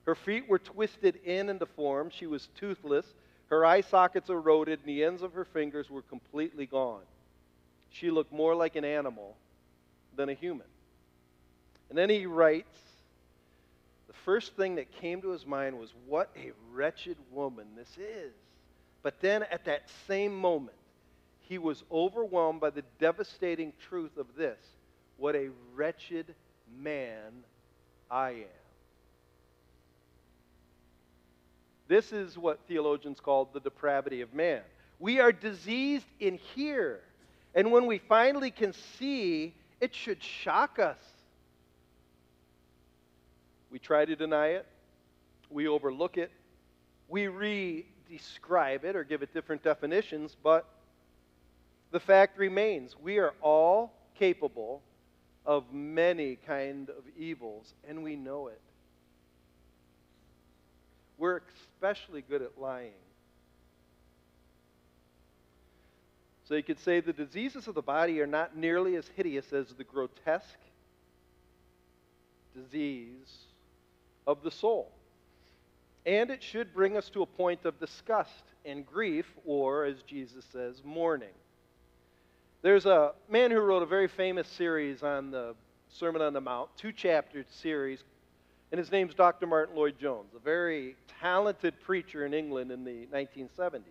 Her 0.09 0.15
feet 0.15 0.49
were 0.49 0.59
twisted 0.59 1.17
in 1.27 1.50
and 1.50 1.61
deformed. 1.61 2.15
She 2.15 2.27
was 2.27 2.49
toothless. 2.59 3.05
Her 3.49 3.67
eye 3.67 3.83
sockets 3.83 4.31
eroded, 4.31 4.79
and 4.79 4.88
the 4.88 5.05
ends 5.05 5.21
of 5.21 5.35
her 5.35 5.45
fingers 5.45 5.91
were 5.91 6.00
completely 6.00 6.65
gone. 6.65 7.03
She 7.91 8.11
looked 8.11 8.33
more 8.33 8.55
like 8.55 8.75
an 8.75 8.87
animal 8.87 9.37
than 10.17 10.31
a 10.31 10.33
human. 10.33 10.67
And 11.91 11.99
then 11.99 12.09
he 12.09 12.25
writes 12.25 12.81
the 14.07 14.15
first 14.15 14.57
thing 14.57 14.77
that 14.77 14.91
came 14.93 15.21
to 15.21 15.29
his 15.29 15.45
mind 15.45 15.79
was, 15.79 15.93
What 16.07 16.31
a 16.35 16.53
wretched 16.73 17.19
woman 17.31 17.67
this 17.77 17.99
is. 17.99 18.33
But 19.03 19.21
then 19.21 19.43
at 19.43 19.67
that 19.67 19.91
same 20.07 20.35
moment, 20.35 20.79
he 21.43 21.59
was 21.59 21.85
overwhelmed 21.93 22.62
by 22.62 22.71
the 22.71 22.85
devastating 22.99 23.75
truth 23.91 24.17
of 24.17 24.37
this 24.38 24.59
what 25.19 25.37
a 25.37 25.50
wretched 25.75 26.35
man 26.81 27.45
I 28.11 28.31
am. 28.31 28.68
This 31.88 32.12
is 32.12 32.37
what 32.37 32.61
theologians 32.68 33.18
call 33.18 33.49
the 33.52 33.61
depravity 33.61 34.21
of 34.21 34.35
man. 34.35 34.61
We 34.99 35.21
are 35.21 35.33
diseased 35.33 36.07
in 36.21 36.38
here. 36.54 37.00
And 37.54 37.73
when 37.73 37.87
we 37.87 37.99
finally 37.99 38.50
can 38.50 38.75
see, 38.99 39.54
it 39.80 39.95
should 39.95 40.23
shock 40.23 40.78
us. 40.78 40.99
We 43.71 43.78
try 43.78 44.04
to 44.04 44.16
deny 44.16 44.49
it, 44.49 44.66
we 45.50 45.68
overlook 45.68 46.16
it, 46.16 46.30
we 47.09 47.28
re 47.28 47.85
describe 48.11 48.85
it 48.85 48.97
or 48.97 49.04
give 49.04 49.23
it 49.23 49.35
different 49.35 49.62
definitions, 49.62 50.37
but 50.42 50.66
the 51.90 52.00
fact 52.00 52.38
remains 52.38 52.97
we 52.99 53.18
are 53.18 53.35
all 53.42 53.92
capable 54.18 54.83
of 55.45 55.73
many 55.73 56.37
kind 56.47 56.90
of 56.90 57.04
evils, 57.16 57.75
and 57.88 58.02
we 58.02 58.16
know 58.16 58.49
it. 58.49 58.61
We're 61.38 61.90
especially 61.90 62.23
good 62.23 62.42
at 62.42 62.59
lying. 62.61 62.92
So 66.45 66.54
you 66.54 66.62
could 66.62 66.80
say 66.80 67.00
the 67.00 67.12
diseases 67.12 67.68
of 67.68 67.75
the 67.75 67.83
body 67.83 68.21
are 68.21 68.26
not 68.26 68.57
nearly 68.57 68.97
as 68.97 69.09
hideous 69.16 69.52
as 69.52 69.68
the 69.75 69.85
grotesque 69.85 70.59
disease 72.54 73.37
of 74.26 74.42
the 74.42 74.50
soul. 74.50 74.90
And 76.07 76.30
it 76.30 76.42
should 76.42 76.73
bring 76.73 76.97
us 76.97 77.11
to 77.11 77.23
a 77.23 77.26
point 77.26 77.64
of 77.64 77.78
disgust 77.78 78.45
and 78.64 78.87
grief, 78.87 79.26
or, 79.45 79.85
as 79.85 80.02
Jesus 80.02 80.45
says, 80.52 80.83
mourning. 80.85 81.35
There's 82.62 82.87
a 82.87 83.12
man 83.28 83.50
who 83.50 83.61
wrote 83.61 83.83
a 83.83 83.87
very 83.87 84.09
famous 84.09 84.49
series 84.49 85.02
on 85.02 85.30
the 85.30 85.54
Sermon 85.90 86.23
on 86.23 86.33
the 86.33 86.40
Mount, 86.40 86.71
two 86.76 86.92
chapter 86.92 87.45
series 87.50 88.02
and 88.71 88.79
his 88.79 88.93
name's 88.93 89.15
Dr. 89.15 89.47
Martyn 89.47 89.77
Lloyd-Jones, 89.77 90.35
a 90.37 90.39
very 90.39 90.95
talented 91.21 91.81
preacher 91.81 92.27
in 92.27 92.35
England 92.35 92.71
in 92.71 92.85
the 92.85 93.07
1970s. 93.07 93.83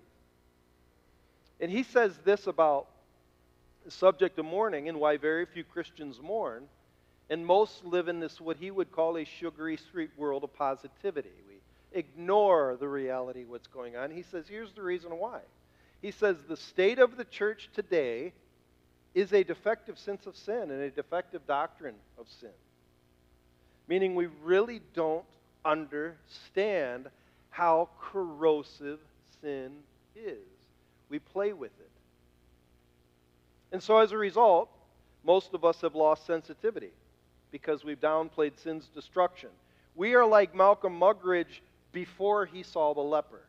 And 1.59 1.71
he 1.71 1.83
says 1.83 2.17
this 2.23 2.45
about 2.45 2.87
the 3.85 3.91
subject 3.91 4.37
of 4.37 4.45
mourning 4.45 4.87
and 4.89 4.99
why 4.99 5.17
very 5.17 5.45
few 5.45 5.63
Christians 5.63 6.19
mourn, 6.21 6.65
and 7.29 7.45
most 7.45 7.83
live 7.83 8.07
in 8.07 8.19
this 8.19 8.39
what 8.39 8.57
he 8.57 8.69
would 8.69 8.91
call 8.91 9.17
a 9.17 9.25
sugary 9.25 9.77
sweet 9.91 10.11
world 10.15 10.43
of 10.43 10.53
positivity. 10.53 11.31
We 11.47 11.55
ignore 11.97 12.77
the 12.79 12.87
reality 12.87 13.41
of 13.41 13.49
what's 13.49 13.67
going 13.67 13.95
on. 13.95 14.11
He 14.11 14.23
says, 14.23 14.45
here's 14.47 14.71
the 14.73 14.83
reason 14.83 15.11
why. 15.17 15.39
He 16.01 16.11
says, 16.11 16.37
the 16.47 16.55
state 16.55 16.99
of 16.99 17.17
the 17.17 17.25
church 17.25 17.69
today 17.73 18.33
is 19.15 19.33
a 19.33 19.43
defective 19.43 19.97
sense 19.97 20.27
of 20.27 20.35
sin 20.35 20.69
and 20.69 20.81
a 20.81 20.91
defective 20.91 21.47
doctrine 21.47 21.95
of 22.19 22.27
sin 22.29 22.51
meaning 23.87 24.15
we 24.15 24.27
really 24.43 24.81
don't 24.93 25.25
understand 25.63 27.07
how 27.49 27.89
corrosive 28.01 28.99
sin 29.41 29.71
is. 30.15 30.37
We 31.09 31.19
play 31.19 31.53
with 31.53 31.71
it. 31.79 31.89
And 33.71 33.81
so 33.81 33.97
as 33.97 34.11
a 34.11 34.17
result, 34.17 34.69
most 35.23 35.53
of 35.53 35.65
us 35.65 35.81
have 35.81 35.95
lost 35.95 36.25
sensitivity 36.25 36.91
because 37.51 37.83
we've 37.83 37.99
downplayed 37.99 38.53
sin's 38.61 38.87
destruction. 38.87 39.49
We 39.95 40.13
are 40.15 40.25
like 40.25 40.55
Malcolm 40.55 40.97
Muggeridge 40.99 41.61
before 41.91 42.45
he 42.45 42.63
saw 42.63 42.93
the 42.93 43.01
leper. 43.01 43.41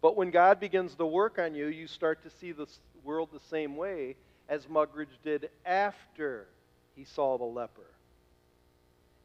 But 0.00 0.16
when 0.16 0.30
God 0.30 0.60
begins 0.60 0.94
to 0.94 1.06
work 1.06 1.38
on 1.38 1.54
you, 1.54 1.66
you 1.66 1.86
start 1.86 2.22
to 2.22 2.30
see 2.30 2.52
the 2.52 2.66
world 3.04 3.28
the 3.32 3.48
same 3.48 3.76
way 3.76 4.16
as 4.48 4.66
Muggeridge 4.66 5.08
did 5.24 5.50
after 5.64 6.46
he 6.94 7.04
saw 7.04 7.36
the 7.38 7.44
leper. 7.44 7.86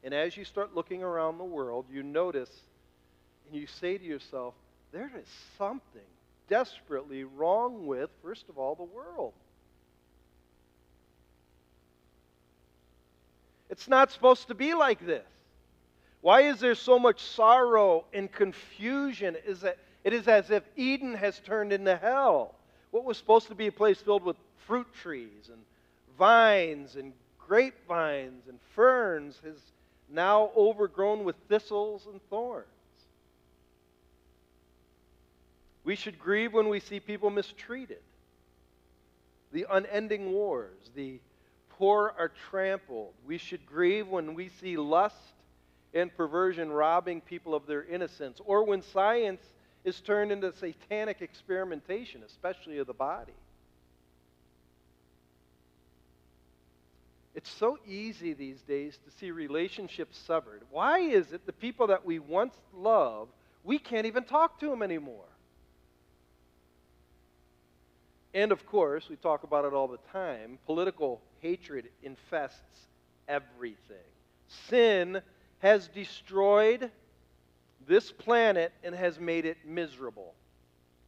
And 0.04 0.12
as 0.12 0.36
you 0.36 0.44
start 0.44 0.74
looking 0.74 1.02
around 1.02 1.38
the 1.38 1.44
world, 1.44 1.86
you 1.90 2.02
notice 2.02 2.50
and 3.46 3.60
you 3.60 3.66
say 3.66 3.98
to 3.98 4.04
yourself, 4.04 4.54
there 4.92 5.10
is 5.18 5.26
something 5.58 6.02
desperately 6.48 7.24
wrong 7.24 7.86
with, 7.86 8.10
first 8.22 8.48
of 8.48 8.58
all, 8.58 8.74
the 8.74 8.82
world. 8.82 9.32
It's 13.70 13.88
not 13.88 14.10
supposed 14.10 14.48
to 14.48 14.54
be 14.54 14.74
like 14.74 15.04
this. 15.06 15.24
Why 16.20 16.42
is 16.42 16.60
there 16.60 16.74
so 16.74 16.98
much 16.98 17.22
sorrow 17.22 18.04
and 18.12 18.30
confusion? 18.30 19.36
Is 19.46 19.62
that 19.62 19.78
it 20.04 20.12
is 20.12 20.28
as 20.28 20.50
if 20.50 20.62
Eden 20.76 21.14
has 21.14 21.38
turned 21.40 21.72
into 21.72 21.96
hell. 21.96 22.54
What 22.90 23.04
was 23.04 23.16
supposed 23.16 23.48
to 23.48 23.54
be 23.54 23.68
a 23.68 23.72
place 23.72 24.00
filled 24.00 24.24
with 24.24 24.36
fruit 24.66 24.86
trees 25.00 25.48
and 25.48 25.58
vines 26.18 26.96
and 26.96 27.12
grapevines 27.38 28.46
and 28.48 28.58
ferns 28.74 29.40
has 29.44 29.56
now 30.12 30.50
overgrown 30.56 31.24
with 31.24 31.36
thistles 31.48 32.06
and 32.10 32.20
thorns. 32.28 32.66
We 35.84 35.96
should 35.96 36.18
grieve 36.18 36.52
when 36.52 36.68
we 36.68 36.80
see 36.80 37.00
people 37.00 37.30
mistreated. 37.30 38.02
The 39.52 39.66
unending 39.70 40.32
wars, 40.32 40.78
the 40.94 41.18
poor 41.70 42.14
are 42.18 42.30
trampled. 42.50 43.12
We 43.26 43.38
should 43.38 43.66
grieve 43.66 44.08
when 44.08 44.34
we 44.34 44.48
see 44.48 44.76
lust 44.76 45.16
and 45.94 46.14
perversion 46.16 46.70
robbing 46.70 47.20
people 47.20 47.54
of 47.54 47.66
their 47.66 47.84
innocence, 47.84 48.40
or 48.44 48.64
when 48.64 48.82
science 48.82 49.42
is 49.84 50.00
turned 50.00 50.32
into 50.32 50.52
satanic 50.56 51.20
experimentation, 51.20 52.22
especially 52.24 52.78
of 52.78 52.86
the 52.86 52.94
body. 52.94 53.32
It's 57.34 57.50
so 57.50 57.78
easy 57.86 58.34
these 58.34 58.60
days 58.62 58.98
to 59.04 59.10
see 59.10 59.30
relationships 59.30 60.18
severed. 60.18 60.62
Why 60.70 60.98
is 60.98 61.32
it 61.32 61.46
the 61.46 61.52
people 61.52 61.86
that 61.86 62.04
we 62.04 62.18
once 62.18 62.54
loved, 62.74 63.32
we 63.64 63.78
can't 63.78 64.06
even 64.06 64.24
talk 64.24 64.60
to 64.60 64.68
them 64.68 64.82
anymore? 64.82 65.24
And 68.34 68.52
of 68.52 68.66
course, 68.66 69.08
we 69.08 69.16
talk 69.16 69.44
about 69.44 69.64
it 69.64 69.72
all 69.72 69.88
the 69.88 69.98
time 70.12 70.58
political 70.66 71.20
hatred 71.40 71.88
infests 72.02 72.88
everything. 73.28 73.96
Sin 74.68 75.20
has 75.60 75.88
destroyed 75.88 76.90
this 77.86 78.12
planet 78.12 78.72
and 78.84 78.94
has 78.94 79.18
made 79.18 79.44
it 79.44 79.58
miserable. 79.66 80.34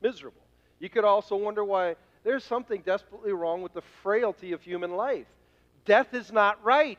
Miserable. 0.00 0.40
You 0.80 0.88
could 0.88 1.04
also 1.04 1.36
wonder 1.36 1.64
why 1.64 1.96
there's 2.24 2.44
something 2.44 2.82
desperately 2.82 3.32
wrong 3.32 3.62
with 3.62 3.74
the 3.74 3.82
frailty 4.02 4.52
of 4.52 4.62
human 4.62 4.96
life. 4.96 5.26
Death 5.84 6.14
is 6.14 6.32
not 6.32 6.62
right. 6.64 6.98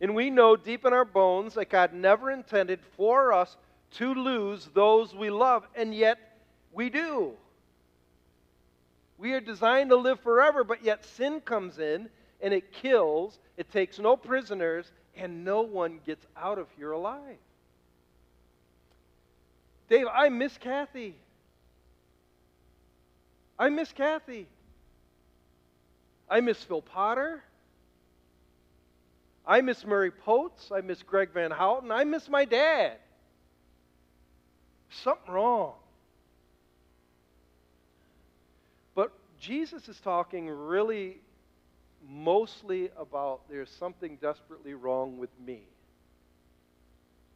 And 0.00 0.14
we 0.14 0.30
know 0.30 0.56
deep 0.56 0.84
in 0.84 0.92
our 0.92 1.04
bones 1.04 1.54
that 1.54 1.70
God 1.70 1.92
never 1.92 2.30
intended 2.30 2.80
for 2.96 3.32
us 3.32 3.56
to 3.92 4.12
lose 4.12 4.68
those 4.74 5.14
we 5.14 5.30
love, 5.30 5.66
and 5.74 5.94
yet 5.94 6.18
we 6.72 6.90
do. 6.90 7.32
We 9.18 9.32
are 9.32 9.40
designed 9.40 9.90
to 9.90 9.96
live 9.96 10.20
forever, 10.20 10.64
but 10.64 10.84
yet 10.84 11.04
sin 11.04 11.40
comes 11.40 11.78
in 11.78 12.08
and 12.42 12.52
it 12.52 12.72
kills, 12.72 13.38
it 13.56 13.70
takes 13.72 13.98
no 13.98 14.16
prisoners, 14.16 14.90
and 15.16 15.44
no 15.44 15.62
one 15.62 16.00
gets 16.04 16.26
out 16.36 16.58
of 16.58 16.66
here 16.76 16.92
alive. 16.92 17.38
Dave, 19.88 20.06
I 20.12 20.28
miss 20.28 20.58
Kathy. 20.58 21.14
I 23.58 23.70
miss 23.70 23.92
Kathy. 23.92 24.46
I 26.28 26.40
miss 26.40 26.62
Phil 26.62 26.82
Potter. 26.82 27.42
I 29.46 29.60
miss 29.60 29.84
Murray 29.84 30.10
Potes. 30.10 30.70
I 30.72 30.80
miss 30.80 31.02
Greg 31.02 31.30
Van 31.32 31.50
Houten. 31.50 31.90
I 31.90 32.04
miss 32.04 32.28
my 32.28 32.44
dad. 32.44 32.96
Something 35.02 35.34
wrong. 35.34 35.74
But 38.94 39.12
Jesus 39.40 39.88
is 39.88 39.98
talking 40.00 40.48
really 40.48 41.18
mostly 42.08 42.90
about 42.96 43.40
there's 43.48 43.70
something 43.70 44.18
desperately 44.20 44.74
wrong 44.74 45.18
with 45.18 45.30
me. 45.44 45.62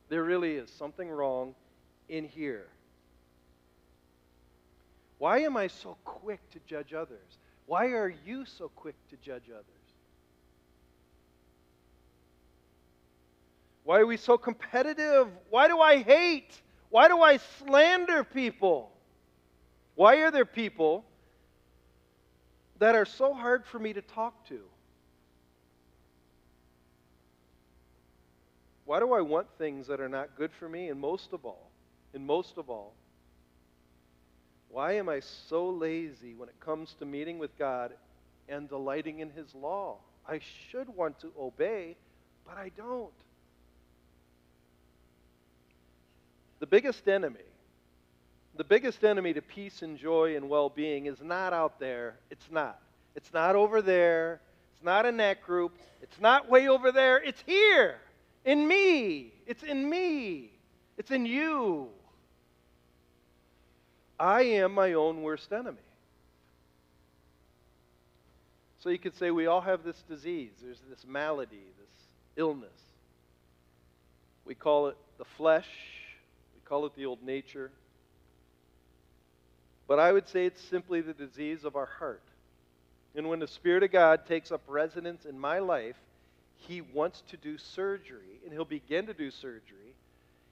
There 0.09 0.23
really 0.23 0.55
is 0.55 0.71
something 0.71 1.09
wrong 1.09 1.55
in 2.09 2.25
here. 2.25 2.67
Why 5.19 5.41
am 5.41 5.57
I 5.57 5.67
so 5.67 5.97
quick 6.05 6.41
to 6.51 6.61
judge 6.67 6.95
others? 6.95 7.39
Why 7.69 7.89
are 7.89 8.09
you 8.25 8.47
so 8.47 8.71
quick 8.71 8.95
to 9.11 9.17
judge 9.19 9.51
others? 9.51 9.67
Why 13.85 13.99
are 13.99 14.07
we 14.07 14.17
so 14.17 14.39
competitive? 14.39 15.29
Why 15.51 15.69
do 15.69 15.79
I 15.79 15.99
hate? 15.99 16.63
Why 16.89 17.09
do 17.09 17.21
I 17.21 17.37
slander 17.37 18.25
people? 18.25 18.91
Why 19.97 20.17
are 20.23 20.31
there 20.31 20.47
people 20.47 21.05
that 22.79 22.95
are 22.95 23.05
so 23.05 23.35
hard 23.35 23.67
for 23.67 23.79
me 23.79 23.93
to 23.93 24.01
talk 24.01 24.47
to? 24.49 24.61
Why 28.87 28.99
do 28.99 29.13
I 29.13 29.21
want 29.21 29.47
things 29.59 29.89
that 29.89 30.01
are 30.01 30.09
not 30.09 30.37
good 30.39 30.53
for 30.59 30.71
me? 30.71 30.89
And 30.89 30.99
most 30.99 31.35
of 31.35 31.45
all, 31.45 31.71
and 32.15 32.27
most 32.27 32.57
of 32.57 32.71
all, 32.71 32.95
why 34.71 34.93
am 34.93 35.09
I 35.09 35.21
so 35.21 35.71
lazy 35.71 36.35
when 36.35 36.49
it 36.49 36.61
comes 36.61 36.95
to 36.99 37.05
meeting 37.05 37.39
with 37.39 37.57
God 37.59 37.93
and 38.49 38.69
delighting 38.69 39.21
in 39.21 39.31
His 39.31 39.55
law? 39.55 39.97
I 40.29 40.41
should 40.71 40.89
want 40.89 41.21
to 41.21 41.33
obey, 41.39 41.97
but 42.47 42.59
I 42.59 42.71
don't. 42.77 43.13
The 46.61 46.67
biggest 46.67 47.09
enemy, 47.09 47.41
the 48.57 48.65
biggest 48.65 49.05
enemy 49.05 49.33
to 49.33 49.43
peace 49.43 49.83
and 49.83 49.97
joy 49.97 50.37
and 50.37 50.49
well 50.49 50.69
being 50.69 51.07
is 51.07 51.23
not 51.23 51.53
out 51.53 51.79
there. 51.79 52.17
It's 52.31 52.51
not. 52.51 52.81
It's 53.15 53.33
not 53.33 53.57
over 53.57 53.81
there. 53.81 54.41
It's 54.75 54.85
not 54.85 55.07
in 55.07 55.17
that 55.19 55.43
group. 55.43 55.79
It's 56.03 56.21
not 56.21 56.51
way 56.51 56.69
over 56.69 56.93
there. 56.93 57.17
It's 57.17 57.43
here. 57.47 57.97
In 58.45 58.67
me. 58.67 59.33
It's 59.47 59.63
in 59.63 59.89
me. 59.89 60.51
It's 60.97 61.11
in 61.11 61.27
you. 61.27 61.89
I 64.19 64.43
am 64.43 64.75
my 64.75 64.95
own 64.95 65.23
worst 65.23 65.53
enemy. 65.53 65.79
So 68.81 68.91
you 68.91 68.99
could 68.99 69.17
say 69.17 69.31
we 69.31 69.47
all 69.47 69.61
have 69.61 69.85
this 69.85 70.03
disease. 70.09 70.53
There's 70.63 70.81
this 70.89 71.05
malady, 71.07 71.57
this 71.57 72.07
illness. 72.37 72.71
We 74.45 74.55
call 74.55 74.89
it 74.89 74.97
the 75.19 75.25
flesh, 75.25 75.69
we 76.55 76.67
call 76.67 76.87
it 76.87 76.95
the 76.97 77.07
old 77.07 77.23
nature. 77.23 77.71
But 79.87 79.99
I 79.99 80.13
would 80.13 80.29
say 80.29 80.47
it's 80.47 80.63
simply 80.63 81.01
the 81.01 81.13
disease 81.13 81.65
of 81.65 81.77
our 81.77 81.87
heart. 81.87 82.23
And 83.15 83.29
when 83.29 83.41
the 83.41 83.49
Spirit 83.49 83.83
of 83.83 83.91
God 83.91 84.27
takes 84.27 84.53
up 84.53 84.61
residence 84.69 85.25
in 85.25 85.39
my 85.39 85.59
life, 85.59 85.97
He 86.57 86.81
wants 86.81 87.23
to 87.31 87.37
do 87.37 87.59
surgery, 87.59 88.41
and 88.45 88.53
He'll 88.53 88.65
begin 88.65 89.07
to 89.07 89.15
do 89.15 89.31
surgery. 89.31 89.95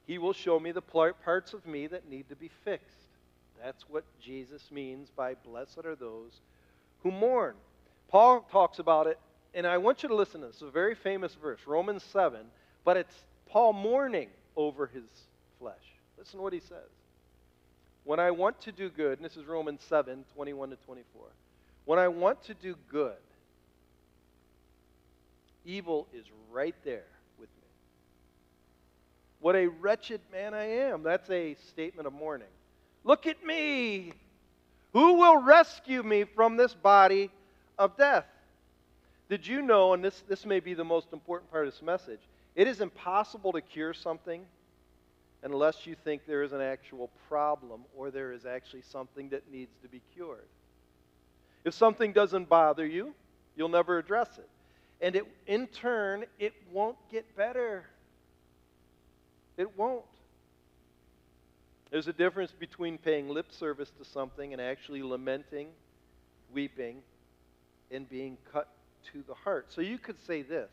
He 0.07 0.18
will 0.18 0.33
show 0.33 0.59
me 0.59 0.72
the 0.72 0.83
parts 0.83 1.52
of 1.52 1.66
me 1.66 1.87
that 1.87 2.09
need 2.09 2.29
to 2.29 2.37
be 2.37 2.50
fixed. 2.64 3.05
That's 3.62 3.84
what 3.88 4.04
Jesus 4.20 4.70
means 4.70 5.10
by 5.10 5.34
blessed 5.34 5.84
are 5.84 5.94
those 5.94 6.40
who 7.02 7.10
mourn. 7.10 7.54
Paul 8.08 8.46
talks 8.50 8.78
about 8.78 9.06
it, 9.06 9.18
and 9.54 9.66
I 9.66 9.78
want 9.78 10.02
you 10.02 10.08
to 10.08 10.14
listen 10.14 10.40
to 10.40 10.48
this. 10.48 10.56
It's 10.56 10.62
a 10.62 10.70
very 10.70 10.94
famous 10.94 11.34
verse, 11.34 11.60
Romans 11.66 12.02
7, 12.04 12.40
but 12.84 12.96
it's 12.96 13.14
Paul 13.48 13.72
mourning 13.72 14.28
over 14.56 14.86
his 14.86 15.04
flesh. 15.58 15.74
Listen 16.18 16.38
to 16.38 16.42
what 16.42 16.52
he 16.52 16.60
says. 16.60 16.90
When 18.04 18.20
I 18.20 18.30
want 18.30 18.60
to 18.62 18.72
do 18.72 18.88
good, 18.88 19.18
and 19.18 19.24
this 19.24 19.36
is 19.36 19.44
Romans 19.44 19.82
7, 19.88 20.24
21 20.34 20.70
to 20.70 20.76
24. 20.76 21.22
When 21.84 21.98
I 21.98 22.08
want 22.08 22.42
to 22.44 22.54
do 22.54 22.76
good, 22.88 23.16
evil 25.64 26.06
is 26.14 26.24
right 26.50 26.74
there 26.84 27.06
with 27.38 27.48
me. 27.48 27.68
What 29.40 29.56
a 29.56 29.66
wretched 29.66 30.20
man 30.32 30.54
I 30.54 30.64
am. 30.64 31.02
That's 31.02 31.28
a 31.30 31.56
statement 31.68 32.06
of 32.06 32.12
mourning. 32.12 32.46
Look 33.06 33.28
at 33.28 33.46
me. 33.46 34.12
Who 34.92 35.14
will 35.14 35.40
rescue 35.40 36.02
me 36.02 36.24
from 36.24 36.56
this 36.56 36.74
body 36.74 37.30
of 37.78 37.96
death? 37.96 38.26
Did 39.30 39.46
you 39.46 39.62
know, 39.62 39.94
and 39.94 40.04
this, 40.04 40.24
this 40.28 40.44
may 40.44 40.58
be 40.58 40.74
the 40.74 40.84
most 40.84 41.12
important 41.12 41.50
part 41.50 41.66
of 41.66 41.72
this 41.72 41.82
message, 41.82 42.20
it 42.56 42.66
is 42.66 42.80
impossible 42.80 43.52
to 43.52 43.60
cure 43.60 43.94
something 43.94 44.44
unless 45.44 45.86
you 45.86 45.94
think 45.94 46.22
there 46.26 46.42
is 46.42 46.52
an 46.52 46.60
actual 46.60 47.10
problem 47.28 47.82
or 47.96 48.10
there 48.10 48.32
is 48.32 48.44
actually 48.44 48.82
something 48.82 49.28
that 49.28 49.52
needs 49.52 49.76
to 49.82 49.88
be 49.88 50.02
cured. 50.14 50.48
If 51.64 51.74
something 51.74 52.12
doesn't 52.12 52.48
bother 52.48 52.86
you, 52.86 53.14
you'll 53.54 53.68
never 53.68 53.98
address 53.98 54.38
it. 54.38 54.48
And 55.00 55.14
it, 55.14 55.24
in 55.46 55.68
turn, 55.68 56.24
it 56.40 56.54
won't 56.72 56.96
get 57.12 57.36
better. 57.36 57.84
It 59.56 59.76
won't. 59.78 60.02
There's 61.90 62.09
a 62.09 62.12
difference 62.12 62.53
between 62.53 62.99
paying 62.99 63.29
lip 63.29 63.53
service 63.53 63.90
to 63.99 64.05
something 64.05 64.53
and 64.53 64.61
actually 64.61 65.03
lamenting, 65.03 65.68
weeping, 66.53 66.99
and 67.90 68.09
being 68.09 68.37
cut 68.53 68.68
to 69.12 69.22
the 69.27 69.35
heart. 69.35 69.66
So 69.68 69.81
you 69.81 69.99
could 69.99 70.20
say 70.27 70.42
this 70.42 70.70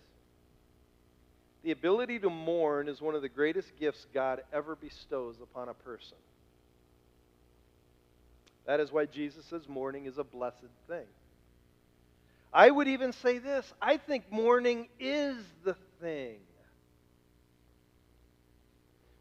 The 1.64 1.72
ability 1.72 2.20
to 2.20 2.30
mourn 2.30 2.88
is 2.88 3.02
one 3.02 3.16
of 3.16 3.22
the 3.22 3.30
greatest 3.30 3.78
gifts 3.80 4.06
God 4.14 4.42
ever 4.52 4.76
bestows 4.76 5.36
upon 5.42 5.70
a 5.70 5.74
person. 5.74 6.18
That 8.66 8.80
is 8.80 8.92
why 8.92 9.06
Jesus 9.06 9.46
says 9.46 9.68
mourning 9.68 10.06
is 10.06 10.18
a 10.18 10.24
blessed 10.24 10.72
thing. 10.88 11.06
I 12.54 12.70
would 12.70 12.88
even 12.88 13.14
say 13.14 13.40
this 13.40 13.72
I 13.82 13.98
think 13.98 14.32
mourning 14.32 14.88
is 15.00 15.38
the 15.64 15.76
thing. 16.02 16.38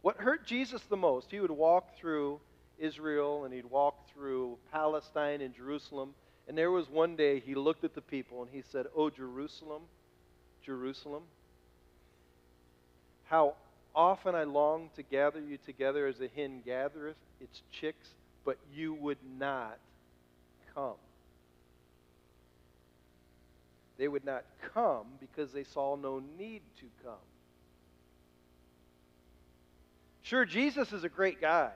What 0.03 0.17
hurt 0.19 0.45
Jesus 0.45 0.83
the 0.83 0.97
most, 0.97 1.31
he 1.31 1.41
would 1.41 1.51
walk 1.51 1.97
through 1.97 2.41
Israel 2.79 3.45
and 3.45 3.55
he'd 3.55 3.65
walk 3.65 4.09
through 4.12 4.59
Palestine 4.73 5.41
and 5.41 5.55
Jerusalem. 5.55 6.15
And 6.49 6.59
there 6.59 6.73
was 6.73 6.91
one 6.91 7.15
day 7.15 7.38
he 7.38 7.55
looked 7.55 7.85
at 7.85 7.95
the 7.95 8.01
people 8.01 8.43
and 8.43 8.51
he 8.51 8.62
said, 8.62 8.87
Oh, 8.97 9.11
Jerusalem, 9.11 9.83
Jerusalem, 10.65 11.23
how 13.25 13.55
often 13.95 14.35
I 14.35 14.43
long 14.43 14.91
to 14.97 15.03
gather 15.03 15.41
you 15.41 15.57
together 15.57 16.07
as 16.07 16.21
a 16.21 16.29
hen 16.35 16.62
gathereth 16.65 17.17
its 17.41 17.62
chicks, 17.71 18.09
but 18.45 18.59
you 18.75 18.95
would 18.95 19.19
not 19.38 19.79
come. 20.75 20.97
They 23.99 24.09
would 24.09 24.25
not 24.25 24.45
come 24.75 25.07
because 25.21 25.53
they 25.53 25.65
saw 25.65 25.95
no 25.95 26.21
need 26.37 26.62
to 26.81 26.87
come. 27.05 27.15
Sure, 30.33 30.47
Jesus 30.47 30.95
is 30.95 31.05
a 31.05 31.11
great 31.11 31.42
guy, 31.42 31.68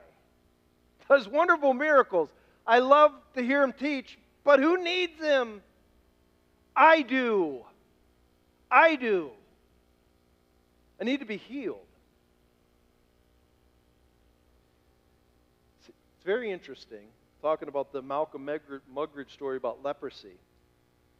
does 1.07 1.27
wonderful 1.27 1.75
miracles. 1.75 2.27
I 2.65 2.79
love 2.79 3.11
to 3.35 3.43
hear 3.43 3.61
him 3.61 3.71
teach, 3.71 4.17
but 4.43 4.59
who 4.59 4.83
needs 4.83 5.21
him? 5.21 5.61
I 6.75 7.03
do. 7.03 7.59
I 8.71 8.95
do. 8.95 9.29
I 10.99 11.03
need 11.03 11.19
to 11.19 11.25
be 11.27 11.37
healed. 11.37 11.85
It's 15.81 15.91
very 16.25 16.49
interesting 16.49 17.05
talking 17.43 17.67
about 17.67 17.93
the 17.93 18.01
Malcolm 18.01 18.49
Muggeridge 18.91 19.29
story 19.29 19.57
about 19.57 19.83
leprosy. 19.83 20.39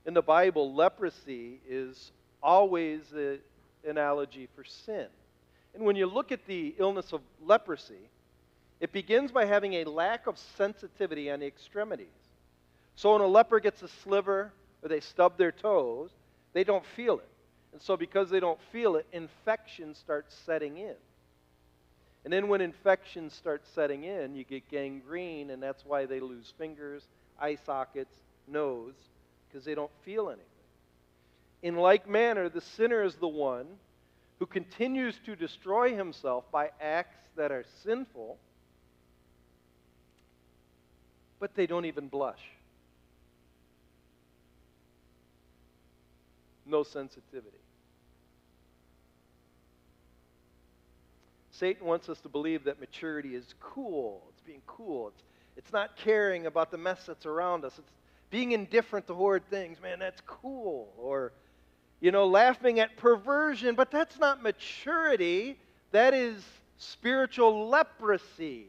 In 0.07 0.15
the 0.15 0.23
Bible, 0.23 0.73
leprosy 0.73 1.59
is 1.69 2.11
always 2.41 3.01
an 3.13 3.41
analogy 3.87 4.49
for 4.55 4.63
sin. 4.63 5.05
And 5.77 5.85
when 5.85 5.95
you 5.95 6.07
look 6.07 6.31
at 6.31 6.47
the 6.47 6.73
illness 6.79 7.13
of 7.13 7.21
leprosy, 7.39 8.09
it 8.79 8.91
begins 8.91 9.31
by 9.31 9.45
having 9.45 9.75
a 9.75 9.83
lack 9.83 10.25
of 10.25 10.39
sensitivity 10.57 11.29
on 11.29 11.39
the 11.39 11.45
extremities. 11.45 12.07
So 12.95 13.13
when 13.13 13.21
a 13.21 13.27
leper 13.27 13.59
gets 13.59 13.83
a 13.83 13.87
sliver 13.87 14.51
or 14.81 14.89
they 14.89 15.01
stub 15.01 15.37
their 15.37 15.51
toes, 15.51 16.09
they 16.53 16.63
don't 16.63 16.83
feel 16.83 17.19
it. 17.19 17.29
And 17.73 17.79
so 17.79 17.95
because 17.95 18.31
they 18.31 18.39
don't 18.39 18.59
feel 18.71 18.95
it, 18.95 19.05
infection 19.13 19.93
starts 19.93 20.35
setting 20.47 20.79
in. 20.79 20.95
And 22.23 22.33
then 22.33 22.47
when 22.47 22.61
infection 22.61 23.29
starts 23.29 23.69
setting 23.75 24.03
in, 24.03 24.35
you 24.35 24.45
get 24.45 24.67
gangrene, 24.71 25.51
and 25.51 25.61
that's 25.61 25.85
why 25.85 26.07
they 26.07 26.19
lose 26.19 26.51
fingers, 26.57 27.03
eye 27.39 27.59
sockets, 27.67 28.15
nose, 28.47 28.95
because 29.47 29.63
they 29.63 29.75
don't 29.75 29.91
feel 30.03 30.29
anything. 30.29 30.43
In 31.61 31.75
like 31.75 32.09
manner, 32.09 32.49
the 32.49 32.61
sinner 32.61 33.03
is 33.03 33.13
the 33.17 33.27
one 33.27 33.67
who 34.39 34.45
continues 34.45 35.15
to 35.25 35.35
destroy 35.35 35.95
himself 35.95 36.49
by 36.51 36.69
acts 36.81 37.17
that 37.35 37.51
are 37.51 37.65
sinful, 37.83 38.37
but 41.39 41.55
they 41.55 41.65
don't 41.65 41.85
even 41.85 42.07
blush. 42.07 42.41
No 46.65 46.83
sensitivity. 46.83 47.57
Satan 51.51 51.87
wants 51.87 52.07
us 52.07 52.19
to 52.21 52.29
believe 52.29 52.65
that 52.65 52.79
maturity 52.79 53.33
is 53.33 53.55
cool. 53.59 54.21
It's 54.29 54.41
being 54.41 54.61
cool. 54.67 55.07
It's, 55.07 55.23
it's 55.55 55.73
not 55.73 55.95
caring 55.97 56.45
about 56.45 56.69
the 56.69 56.77
mess 56.77 57.05
that's 57.07 57.25
around 57.25 57.65
us. 57.65 57.73
It's 57.79 57.91
being 58.29 58.51
indifferent 58.51 59.07
to 59.07 59.15
horrid 59.15 59.49
things. 59.49 59.81
Man, 59.81 59.97
that's 59.97 60.21
cool. 60.27 60.93
Or 60.97 61.31
you 61.99 62.11
know, 62.11 62.27
laughing 62.27 62.79
at 62.79 62.95
perversion, 62.97 63.75
but 63.75 63.91
that's 63.91 64.19
not 64.19 64.43
maturity. 64.43 65.57
That 65.91 66.13
is 66.13 66.43
spiritual 66.77 67.69
leprosy. 67.69 68.65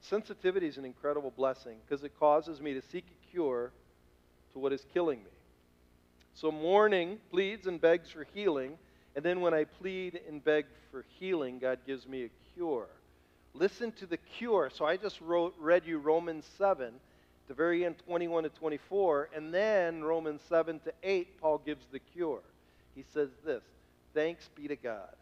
Sensitivity 0.00 0.66
is 0.66 0.78
an 0.78 0.84
incredible 0.84 1.32
blessing 1.36 1.76
because 1.86 2.02
it 2.02 2.18
causes 2.18 2.60
me 2.60 2.74
to 2.74 2.82
seek 2.82 3.04
a 3.06 3.30
cure 3.30 3.72
to 4.52 4.58
what 4.58 4.72
is 4.72 4.84
killing 4.92 5.20
me. 5.20 5.30
So, 6.34 6.50
mourning 6.50 7.18
pleads 7.30 7.66
and 7.66 7.80
begs 7.80 8.10
for 8.10 8.26
healing, 8.34 8.78
and 9.14 9.24
then 9.24 9.40
when 9.42 9.54
I 9.54 9.64
plead 9.64 10.20
and 10.28 10.42
beg 10.42 10.64
for 10.90 11.04
healing, 11.18 11.58
God 11.58 11.78
gives 11.86 12.08
me 12.08 12.24
a 12.24 12.30
cure. 12.54 12.88
Listen 13.54 13.92
to 13.92 14.06
the 14.06 14.16
cure. 14.16 14.70
So, 14.74 14.84
I 14.84 14.96
just 14.96 15.20
wrote, 15.20 15.54
read 15.58 15.84
you 15.86 15.98
Romans 15.98 16.46
7 16.58 16.94
the 17.52 17.56
very 17.56 17.84
end, 17.84 17.96
21 18.06 18.44
to 18.44 18.48
24. 18.48 19.28
And 19.36 19.52
then 19.52 20.02
Romans 20.02 20.40
7 20.48 20.80
to 20.80 20.92
8, 21.02 21.38
Paul 21.38 21.58
gives 21.58 21.84
the 21.92 21.98
cure. 21.98 22.40
He 22.94 23.04
says 23.12 23.28
this 23.44 23.62
Thanks 24.14 24.48
be 24.56 24.68
to 24.68 24.76
God 24.76 25.14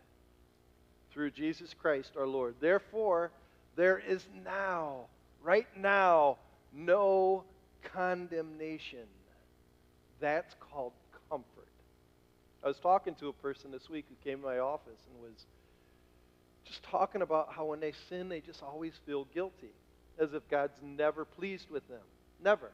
through 1.13 1.33
Jesus 1.33 1.75
Christ 1.75 2.13
our 2.17 2.29
Lord. 2.29 2.55
Therefore, 2.61 3.33
there 3.75 3.99
is 3.99 4.25
now, 4.45 5.07
right 5.43 5.67
now, 5.77 6.37
no 6.73 7.43
condemnation. 7.83 9.09
That's 10.21 10.55
called 10.61 10.93
comfort. 11.29 11.47
I 12.63 12.69
was 12.69 12.79
talking 12.79 13.17
to 13.17 13.29
a 13.29 13.33
person 13.33 13.73
this 13.73 13.91
week 13.91 14.05
who 14.09 14.31
came 14.31 14.41
to 14.43 14.47
my 14.47 14.59
office 14.61 15.01
and 15.13 15.21
was 15.21 15.47
just 16.65 16.85
talking 16.85 17.23
about 17.23 17.53
how 17.53 17.65
when 17.65 17.81
they 17.81 17.93
sin, 18.09 18.29
they 18.29 18.41
just 18.41 18.63
always 18.63 18.93
feel 19.05 19.27
guilty, 19.35 19.73
as 20.17 20.33
if 20.33 20.49
God's 20.49 20.79
never 20.81 21.25
pleased 21.25 21.69
with 21.71 21.89
them. 21.89 21.99
Never. 22.43 22.71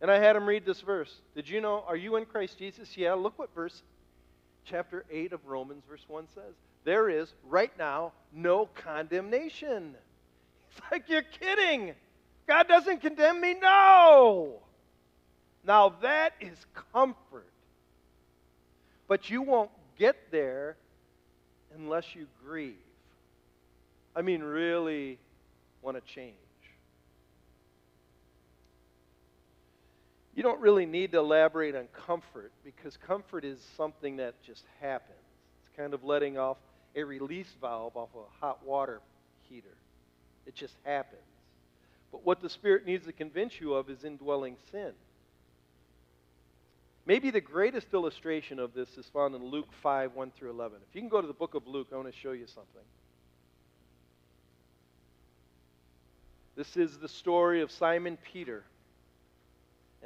And 0.00 0.10
I 0.10 0.18
had 0.18 0.36
him 0.36 0.46
read 0.46 0.64
this 0.66 0.80
verse. 0.80 1.12
Did 1.34 1.48
you 1.48 1.60
know, 1.60 1.84
are 1.86 1.96
you 1.96 2.16
in 2.16 2.26
Christ 2.26 2.58
Jesus? 2.58 2.96
Yeah, 2.96 3.14
look 3.14 3.38
what 3.38 3.54
verse, 3.54 3.82
chapter 4.64 5.04
8 5.10 5.32
of 5.32 5.46
Romans, 5.46 5.82
verse 5.88 6.04
1 6.06 6.26
says. 6.34 6.54
There 6.84 7.08
is, 7.08 7.32
right 7.48 7.72
now, 7.78 8.12
no 8.32 8.66
condemnation. 8.74 9.94
It's 10.70 10.80
like, 10.90 11.08
you're 11.08 11.22
kidding. 11.22 11.94
God 12.46 12.68
doesn't 12.68 13.00
condemn 13.00 13.40
me? 13.40 13.54
No. 13.60 14.60
Now 15.64 15.94
that 16.02 16.34
is 16.40 16.58
comfort. 16.92 17.50
But 19.08 19.30
you 19.30 19.42
won't 19.42 19.70
get 19.98 20.30
there 20.30 20.76
unless 21.76 22.14
you 22.14 22.26
grieve. 22.44 22.74
I 24.14 24.22
mean, 24.22 24.42
really 24.42 25.18
want 25.82 25.96
to 25.96 26.12
change. 26.12 26.34
You 30.36 30.42
don't 30.42 30.60
really 30.60 30.84
need 30.84 31.12
to 31.12 31.18
elaborate 31.18 31.74
on 31.74 31.88
comfort 32.06 32.52
because 32.62 32.98
comfort 32.98 33.42
is 33.42 33.58
something 33.76 34.18
that 34.18 34.34
just 34.42 34.64
happens. 34.82 35.18
It's 35.64 35.76
kind 35.76 35.94
of 35.94 36.04
letting 36.04 36.36
off 36.36 36.58
a 36.94 37.02
release 37.04 37.48
valve 37.58 37.96
off 37.96 38.10
a 38.14 38.44
hot 38.44 38.64
water 38.64 39.00
heater. 39.48 39.74
It 40.44 40.54
just 40.54 40.74
happens. 40.84 41.22
But 42.12 42.24
what 42.24 42.42
the 42.42 42.50
Spirit 42.50 42.84
needs 42.84 43.06
to 43.06 43.12
convince 43.12 43.58
you 43.58 43.74
of 43.74 43.88
is 43.88 44.04
indwelling 44.04 44.56
sin. 44.70 44.92
Maybe 47.06 47.30
the 47.30 47.40
greatest 47.40 47.86
illustration 47.94 48.58
of 48.58 48.74
this 48.74 48.98
is 48.98 49.06
found 49.06 49.34
in 49.34 49.42
Luke 49.42 49.72
5 49.80 50.14
1 50.14 50.32
through 50.32 50.50
11. 50.50 50.80
If 50.86 50.94
you 50.94 51.00
can 51.00 51.08
go 51.08 51.22
to 51.22 51.26
the 51.26 51.32
book 51.32 51.54
of 51.54 51.66
Luke, 51.66 51.88
I 51.92 51.96
want 51.96 52.12
to 52.12 52.18
show 52.18 52.32
you 52.32 52.46
something. 52.46 52.82
This 56.56 56.76
is 56.76 56.98
the 56.98 57.08
story 57.08 57.62
of 57.62 57.70
Simon 57.70 58.18
Peter 58.22 58.64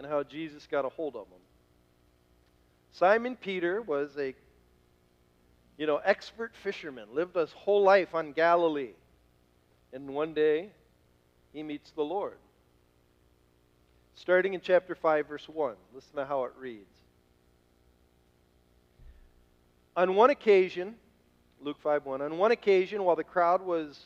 and 0.00 0.08
how 0.08 0.22
Jesus 0.22 0.66
got 0.66 0.86
a 0.86 0.88
hold 0.88 1.14
of 1.14 1.28
them. 1.28 1.38
Simon 2.92 3.36
Peter 3.36 3.82
was 3.82 4.16
a 4.16 4.34
you 5.76 5.86
know, 5.86 5.98
expert 5.98 6.52
fisherman, 6.62 7.08
lived 7.12 7.36
his 7.36 7.52
whole 7.52 7.82
life 7.82 8.14
on 8.14 8.32
Galilee. 8.32 8.94
And 9.92 10.08
one 10.08 10.32
day, 10.32 10.70
he 11.52 11.62
meets 11.62 11.90
the 11.90 12.02
Lord. 12.02 12.38
Starting 14.14 14.54
in 14.54 14.62
chapter 14.62 14.94
5, 14.94 15.26
verse 15.28 15.46
1, 15.46 15.74
listen 15.94 16.16
to 16.16 16.24
how 16.24 16.44
it 16.44 16.52
reads. 16.58 16.96
On 19.98 20.14
one 20.14 20.30
occasion, 20.30 20.94
Luke 21.60 21.76
5 21.82 22.06
1, 22.06 22.22
on 22.22 22.38
one 22.38 22.52
occasion, 22.52 23.04
while 23.04 23.16
the 23.16 23.24
crowd 23.24 23.60
was 23.60 24.00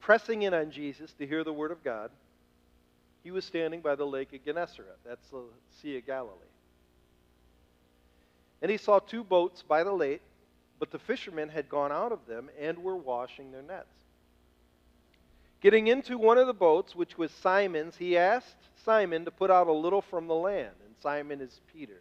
pressing 0.00 0.40
in 0.40 0.54
on 0.54 0.70
Jesus 0.70 1.12
to 1.18 1.26
hear 1.26 1.44
the 1.44 1.52
word 1.52 1.70
of 1.70 1.84
God, 1.84 2.10
he 3.26 3.32
was 3.32 3.44
standing 3.44 3.80
by 3.80 3.96
the 3.96 4.06
lake 4.06 4.32
of 4.34 4.44
Gennesaret. 4.44 5.00
That's 5.04 5.28
the 5.30 5.42
Sea 5.82 5.96
of 5.96 6.06
Galilee. 6.06 6.30
And 8.62 8.70
he 8.70 8.76
saw 8.76 9.00
two 9.00 9.24
boats 9.24 9.64
by 9.66 9.82
the 9.82 9.90
lake, 9.90 10.22
but 10.78 10.92
the 10.92 11.00
fishermen 11.00 11.48
had 11.48 11.68
gone 11.68 11.90
out 11.90 12.12
of 12.12 12.24
them 12.28 12.48
and 12.56 12.78
were 12.78 12.94
washing 12.94 13.50
their 13.50 13.62
nets. 13.62 13.88
Getting 15.60 15.88
into 15.88 16.16
one 16.16 16.38
of 16.38 16.46
the 16.46 16.54
boats, 16.54 16.94
which 16.94 17.18
was 17.18 17.32
Simon's, 17.32 17.96
he 17.96 18.16
asked 18.16 18.54
Simon 18.84 19.24
to 19.24 19.32
put 19.32 19.50
out 19.50 19.66
a 19.66 19.72
little 19.72 20.02
from 20.02 20.28
the 20.28 20.34
land. 20.34 20.76
And 20.86 20.94
Simon 21.02 21.40
is 21.40 21.60
Peter. 21.72 22.00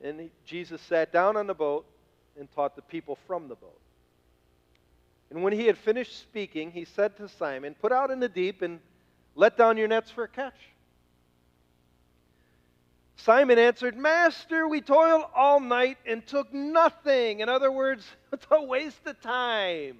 And 0.00 0.30
Jesus 0.46 0.80
sat 0.82 1.12
down 1.12 1.36
on 1.36 1.48
the 1.48 1.54
boat 1.54 1.84
and 2.38 2.48
taught 2.52 2.76
the 2.76 2.82
people 2.82 3.18
from 3.26 3.48
the 3.48 3.56
boat. 3.56 3.80
And 5.32 5.42
when 5.42 5.54
he 5.54 5.66
had 5.66 5.76
finished 5.76 6.20
speaking, 6.20 6.70
he 6.70 6.84
said 6.84 7.16
to 7.16 7.28
Simon, 7.28 7.74
Put 7.80 7.90
out 7.90 8.12
in 8.12 8.20
the 8.20 8.28
deep 8.28 8.62
and 8.62 8.78
let 9.38 9.56
down 9.56 9.76
your 9.76 9.86
nets 9.86 10.10
for 10.10 10.24
a 10.24 10.28
catch. 10.28 10.58
Simon 13.18 13.56
answered, 13.56 13.96
Master, 13.96 14.66
we 14.66 14.80
toiled 14.80 15.26
all 15.32 15.60
night 15.60 15.96
and 16.04 16.26
took 16.26 16.52
nothing. 16.52 17.38
In 17.38 17.48
other 17.48 17.70
words, 17.70 18.04
it's 18.32 18.44
a 18.50 18.60
waste 18.60 19.06
of 19.06 19.20
time. 19.20 19.96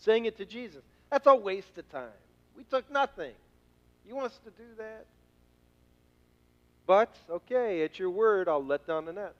Saying 0.00 0.26
it 0.26 0.36
to 0.36 0.44
Jesus. 0.44 0.82
That's 1.10 1.26
a 1.26 1.34
waste 1.34 1.78
of 1.78 1.90
time. 1.90 2.10
We 2.54 2.64
took 2.64 2.90
nothing. 2.90 3.32
You 4.06 4.14
want 4.14 4.26
us 4.26 4.38
to 4.44 4.50
do 4.50 4.68
that? 4.76 5.06
But, 6.86 7.16
okay, 7.30 7.84
at 7.84 7.98
your 7.98 8.10
word, 8.10 8.50
I'll 8.50 8.64
let 8.64 8.86
down 8.86 9.06
the 9.06 9.14
nets. 9.14 9.34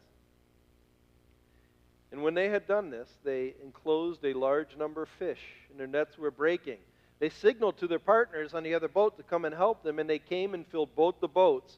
And 2.13 2.23
when 2.23 2.33
they 2.33 2.49
had 2.49 2.67
done 2.67 2.89
this, 2.89 3.11
they 3.25 3.53
enclosed 3.63 4.25
a 4.25 4.33
large 4.33 4.75
number 4.79 5.03
of 5.03 5.11
fish, 5.19 5.43
and 5.71 5.79
their 5.79 5.87
nets 5.87 6.17
were 6.17 6.31
breaking. 6.31 6.79
They 7.19 7.31
signaled 7.31 7.79
to 7.79 7.87
their 7.87 7.99
partners 7.99 8.53
on 8.53 8.63
the 8.63 8.75
other 8.75 8.89
boat 8.89 9.17
to 9.17 9.23
come 9.23 9.45
and 9.45 9.55
help 9.55 9.83
them, 9.83 9.99
and 9.99 10.09
they 10.09 10.19
came 10.19 10.55
and 10.55 10.67
filled 10.67 10.95
both 10.95 11.21
the 11.21 11.29
boats 11.29 11.77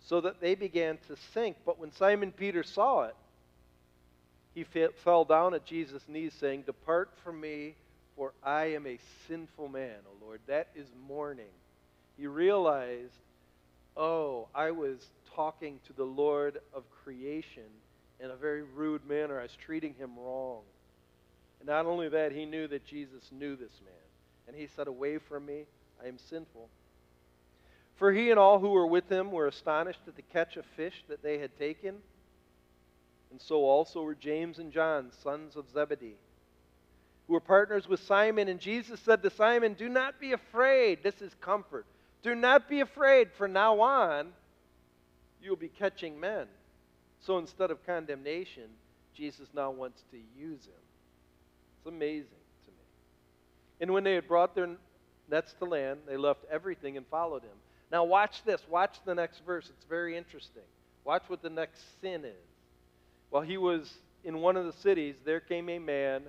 so 0.00 0.20
that 0.22 0.40
they 0.40 0.54
began 0.54 0.98
to 1.08 1.16
sink. 1.34 1.56
But 1.66 1.78
when 1.78 1.92
Simon 1.92 2.32
Peter 2.32 2.62
saw 2.62 3.02
it, 3.02 3.16
he 4.54 4.64
fell 4.64 5.24
down 5.24 5.54
at 5.54 5.64
Jesus' 5.64 6.02
knees, 6.08 6.32
saying, 6.40 6.62
Depart 6.62 7.10
from 7.22 7.40
me, 7.40 7.74
for 8.16 8.32
I 8.42 8.72
am 8.72 8.86
a 8.86 8.98
sinful 9.28 9.68
man, 9.68 9.94
O 10.06 10.24
Lord. 10.24 10.40
That 10.46 10.68
is 10.74 10.86
mourning. 11.06 11.52
He 12.16 12.26
realized, 12.26 13.12
oh, 13.96 14.48
I 14.54 14.72
was 14.72 14.98
talking 15.36 15.78
to 15.86 15.92
the 15.92 16.04
Lord 16.04 16.58
of 16.74 16.82
creation 17.04 17.70
in 18.18 18.30
a 18.30 18.36
very 18.36 18.62
rude 18.62 19.06
manner. 19.06 19.38
I 19.38 19.42
was 19.42 19.56
treating 19.64 19.94
him 19.94 20.10
wrong. 20.18 20.62
And 21.60 21.68
not 21.68 21.86
only 21.86 22.08
that, 22.08 22.32
he 22.32 22.44
knew 22.44 22.66
that 22.66 22.84
Jesus 22.84 23.22
knew 23.30 23.54
this 23.54 23.80
man. 23.84 24.07
And 24.48 24.56
he 24.56 24.66
said, 24.66 24.88
Away 24.88 25.18
from 25.18 25.46
me, 25.46 25.66
I 26.02 26.08
am 26.08 26.18
sinful. 26.18 26.68
For 27.96 28.12
he 28.12 28.30
and 28.30 28.38
all 28.38 28.58
who 28.58 28.70
were 28.70 28.86
with 28.86 29.08
him 29.10 29.30
were 29.30 29.46
astonished 29.46 30.00
at 30.06 30.16
the 30.16 30.22
catch 30.22 30.56
of 30.56 30.64
fish 30.64 31.04
that 31.08 31.22
they 31.22 31.38
had 31.38 31.56
taken. 31.58 31.96
And 33.30 33.40
so 33.40 33.64
also 33.64 34.02
were 34.02 34.14
James 34.14 34.58
and 34.58 34.72
John, 34.72 35.10
sons 35.22 35.54
of 35.54 35.68
Zebedee. 35.70 36.16
who 37.26 37.34
were 37.34 37.40
partners 37.40 37.86
with 37.86 38.00
Simon. 38.00 38.48
And 38.48 38.58
Jesus 38.58 39.00
said 39.00 39.22
to 39.22 39.30
Simon, 39.30 39.74
Do 39.74 39.88
not 39.88 40.18
be 40.18 40.32
afraid. 40.32 41.02
This 41.02 41.20
is 41.20 41.34
comfort. 41.40 41.84
Do 42.22 42.34
not 42.34 42.68
be 42.68 42.80
afraid. 42.80 43.30
From 43.32 43.52
now 43.52 43.80
on, 43.80 44.32
you 45.42 45.50
will 45.50 45.56
be 45.56 45.68
catching 45.68 46.18
men. 46.18 46.46
So 47.20 47.38
instead 47.38 47.70
of 47.70 47.84
condemnation, 47.84 48.70
Jesus 49.14 49.48
now 49.52 49.70
wants 49.70 50.02
to 50.10 50.16
use 50.16 50.64
him. 50.64 50.82
It's 51.76 51.86
amazing. 51.86 52.28
And 53.80 53.92
when 53.92 54.04
they 54.04 54.14
had 54.14 54.26
brought 54.26 54.54
their 54.54 54.68
nets 55.30 55.54
to 55.58 55.64
land, 55.64 56.00
they 56.06 56.16
left 56.16 56.44
everything 56.50 56.96
and 56.96 57.06
followed 57.06 57.42
him. 57.42 57.56
Now, 57.90 58.04
watch 58.04 58.42
this. 58.44 58.60
Watch 58.68 58.96
the 59.04 59.14
next 59.14 59.40
verse. 59.46 59.68
It's 59.68 59.86
very 59.86 60.16
interesting. 60.16 60.62
Watch 61.04 61.22
what 61.28 61.42
the 61.42 61.50
next 61.50 61.80
sin 62.00 62.24
is. 62.24 62.34
While 63.30 63.42
he 63.42 63.56
was 63.56 63.92
in 64.24 64.40
one 64.40 64.56
of 64.56 64.66
the 64.66 64.72
cities, 64.72 65.14
there 65.24 65.40
came 65.40 65.68
a 65.68 65.78
man 65.78 66.22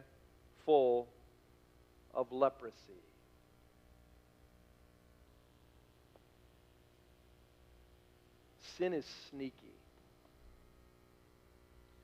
full 0.65 1.07
of 2.13 2.31
leprosy. 2.31 2.75
Sin 8.77 8.93
is 8.93 9.05
sneaky. 9.29 9.53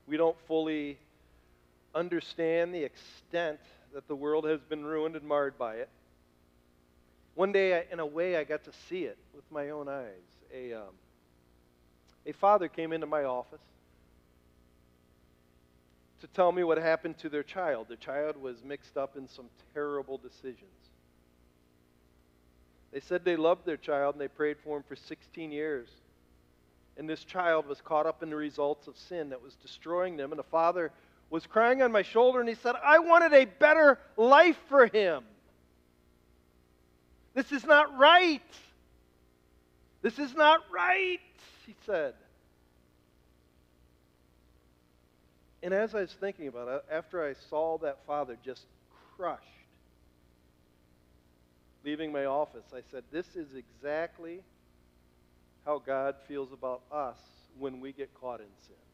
We 0.06 0.16
don't 0.16 0.36
fully 0.46 0.98
understand 1.94 2.74
the 2.74 2.84
extent 2.84 3.58
that 3.94 4.08
the 4.08 4.16
world 4.16 4.44
has 4.44 4.60
been 4.60 4.84
ruined 4.84 5.16
and 5.16 5.26
marred 5.26 5.58
by 5.58 5.76
it. 5.76 5.88
One 7.34 7.52
day, 7.52 7.84
in 7.90 8.00
a 8.00 8.06
way, 8.06 8.36
I 8.36 8.44
got 8.44 8.64
to 8.64 8.72
see 8.88 9.04
it 9.04 9.18
with 9.34 9.44
my 9.50 9.70
own 9.70 9.88
eyes. 9.88 10.08
A, 10.54 10.72
um, 10.72 10.94
a 12.24 12.32
father 12.32 12.68
came 12.68 12.92
into 12.92 13.06
my 13.06 13.24
office 13.24 13.60
to 16.20 16.26
tell 16.28 16.50
me 16.50 16.64
what 16.64 16.78
happened 16.78 17.18
to 17.18 17.28
their 17.28 17.42
child. 17.42 17.88
Their 17.88 17.96
child 17.98 18.36
was 18.40 18.64
mixed 18.64 18.96
up 18.96 19.16
in 19.16 19.28
some 19.28 19.46
terrible 19.74 20.18
decisions. 20.18 20.70
They 22.92 23.00
said 23.00 23.24
they 23.24 23.36
loved 23.36 23.66
their 23.66 23.76
child 23.76 24.14
and 24.14 24.20
they 24.22 24.28
prayed 24.28 24.56
for 24.64 24.78
him 24.78 24.84
for 24.88 24.96
16 24.96 25.52
years. 25.52 25.88
And 26.96 27.08
this 27.08 27.24
child 27.24 27.66
was 27.66 27.82
caught 27.82 28.06
up 28.06 28.22
in 28.22 28.30
the 28.30 28.36
results 28.36 28.86
of 28.86 28.96
sin 28.96 29.28
that 29.30 29.42
was 29.42 29.54
destroying 29.56 30.16
them. 30.16 30.32
And 30.32 30.38
the 30.38 30.44
father 30.44 30.92
was 31.30 31.46
crying 31.46 31.82
on 31.82 31.92
my 31.92 32.02
shoulder 32.02 32.40
and 32.40 32.48
he 32.48 32.54
said, 32.54 32.74
I 32.82 32.98
wanted 32.98 33.32
a 33.32 33.44
better 33.44 33.98
life 34.16 34.58
for 34.68 34.86
him. 34.86 35.24
This 37.34 37.52
is 37.52 37.64
not 37.64 37.96
right. 37.98 38.42
This 40.02 40.18
is 40.18 40.34
not 40.34 40.60
right, 40.72 41.18
he 41.66 41.74
said. 41.84 42.14
And 45.62 45.74
as 45.74 45.94
I 45.94 46.02
was 46.02 46.12
thinking 46.12 46.46
about 46.46 46.68
it, 46.68 46.84
after 46.90 47.26
I 47.26 47.34
saw 47.50 47.76
that 47.78 47.98
father 48.06 48.36
just 48.44 48.66
crushed, 49.16 49.42
leaving 51.84 52.12
my 52.12 52.26
office, 52.26 52.66
I 52.72 52.82
said, 52.90 53.02
This 53.10 53.26
is 53.34 53.48
exactly 53.54 54.42
how 55.64 55.82
God 55.84 56.14
feels 56.28 56.52
about 56.52 56.82
us 56.92 57.18
when 57.58 57.80
we 57.80 57.92
get 57.92 58.14
caught 58.14 58.40
in 58.40 58.46
sin. 58.66 58.85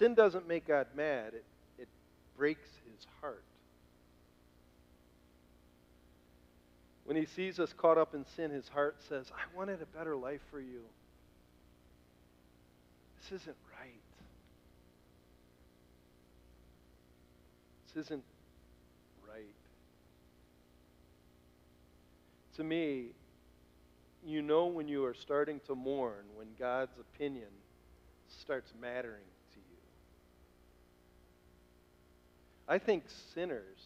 Sin 0.00 0.14
doesn't 0.14 0.48
make 0.48 0.66
God 0.66 0.86
mad, 0.96 1.34
it, 1.34 1.44
it 1.78 1.88
breaks 2.34 2.70
his 2.90 3.06
heart. 3.20 3.44
When 7.04 7.18
he 7.18 7.26
sees 7.26 7.60
us 7.60 7.74
caught 7.74 7.98
up 7.98 8.14
in 8.14 8.24
sin, 8.24 8.50
his 8.50 8.66
heart 8.68 8.96
says, 9.10 9.30
I 9.30 9.54
wanted 9.54 9.82
a 9.82 9.98
better 9.98 10.16
life 10.16 10.40
for 10.50 10.58
you. 10.58 10.80
This 13.20 13.42
isn't 13.42 13.56
right. 13.78 13.90
This 17.94 18.06
isn't 18.06 18.24
right. 19.28 19.44
To 22.56 22.64
me, 22.64 23.08
you 24.24 24.40
know 24.40 24.66
when 24.66 24.88
you 24.88 25.04
are 25.04 25.14
starting 25.14 25.60
to 25.66 25.74
mourn, 25.74 26.24
when 26.36 26.46
God's 26.58 26.98
opinion 26.98 27.48
starts 28.28 28.72
mattering 28.80 29.26
to 29.52 29.58
you. 29.58 29.76
I 32.70 32.78
think 32.78 33.02
sinners 33.34 33.80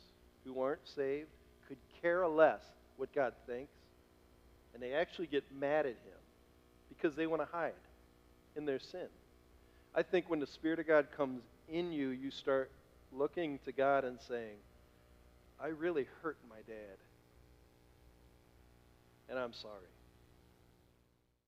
who 0.44 0.60
aren't 0.60 0.86
saved 0.86 1.30
could 1.66 1.78
care 2.02 2.28
less 2.28 2.62
what 2.98 3.14
God 3.14 3.32
thinks, 3.46 3.72
and 4.74 4.82
they 4.82 4.92
actually 4.92 5.26
get 5.26 5.42
mad 5.58 5.86
at 5.86 5.92
Him 5.92 6.20
because 6.90 7.16
they 7.16 7.26
want 7.26 7.40
to 7.40 7.48
hide 7.50 7.72
in 8.54 8.66
their 8.66 8.78
sin. 8.78 9.08
I 9.94 10.02
think 10.02 10.28
when 10.28 10.38
the 10.38 10.46
Spirit 10.46 10.80
of 10.80 10.86
God 10.86 11.08
comes 11.16 11.40
in 11.66 11.92
you, 11.92 12.10
you 12.10 12.30
start 12.30 12.70
looking 13.10 13.58
to 13.64 13.72
God 13.72 14.04
and 14.04 14.20
saying, 14.28 14.58
I 15.58 15.68
really 15.68 16.06
hurt 16.22 16.36
my 16.50 16.58
dad. 16.66 16.98
And 19.30 19.38
I'm 19.38 19.54
sorry. 19.54 19.93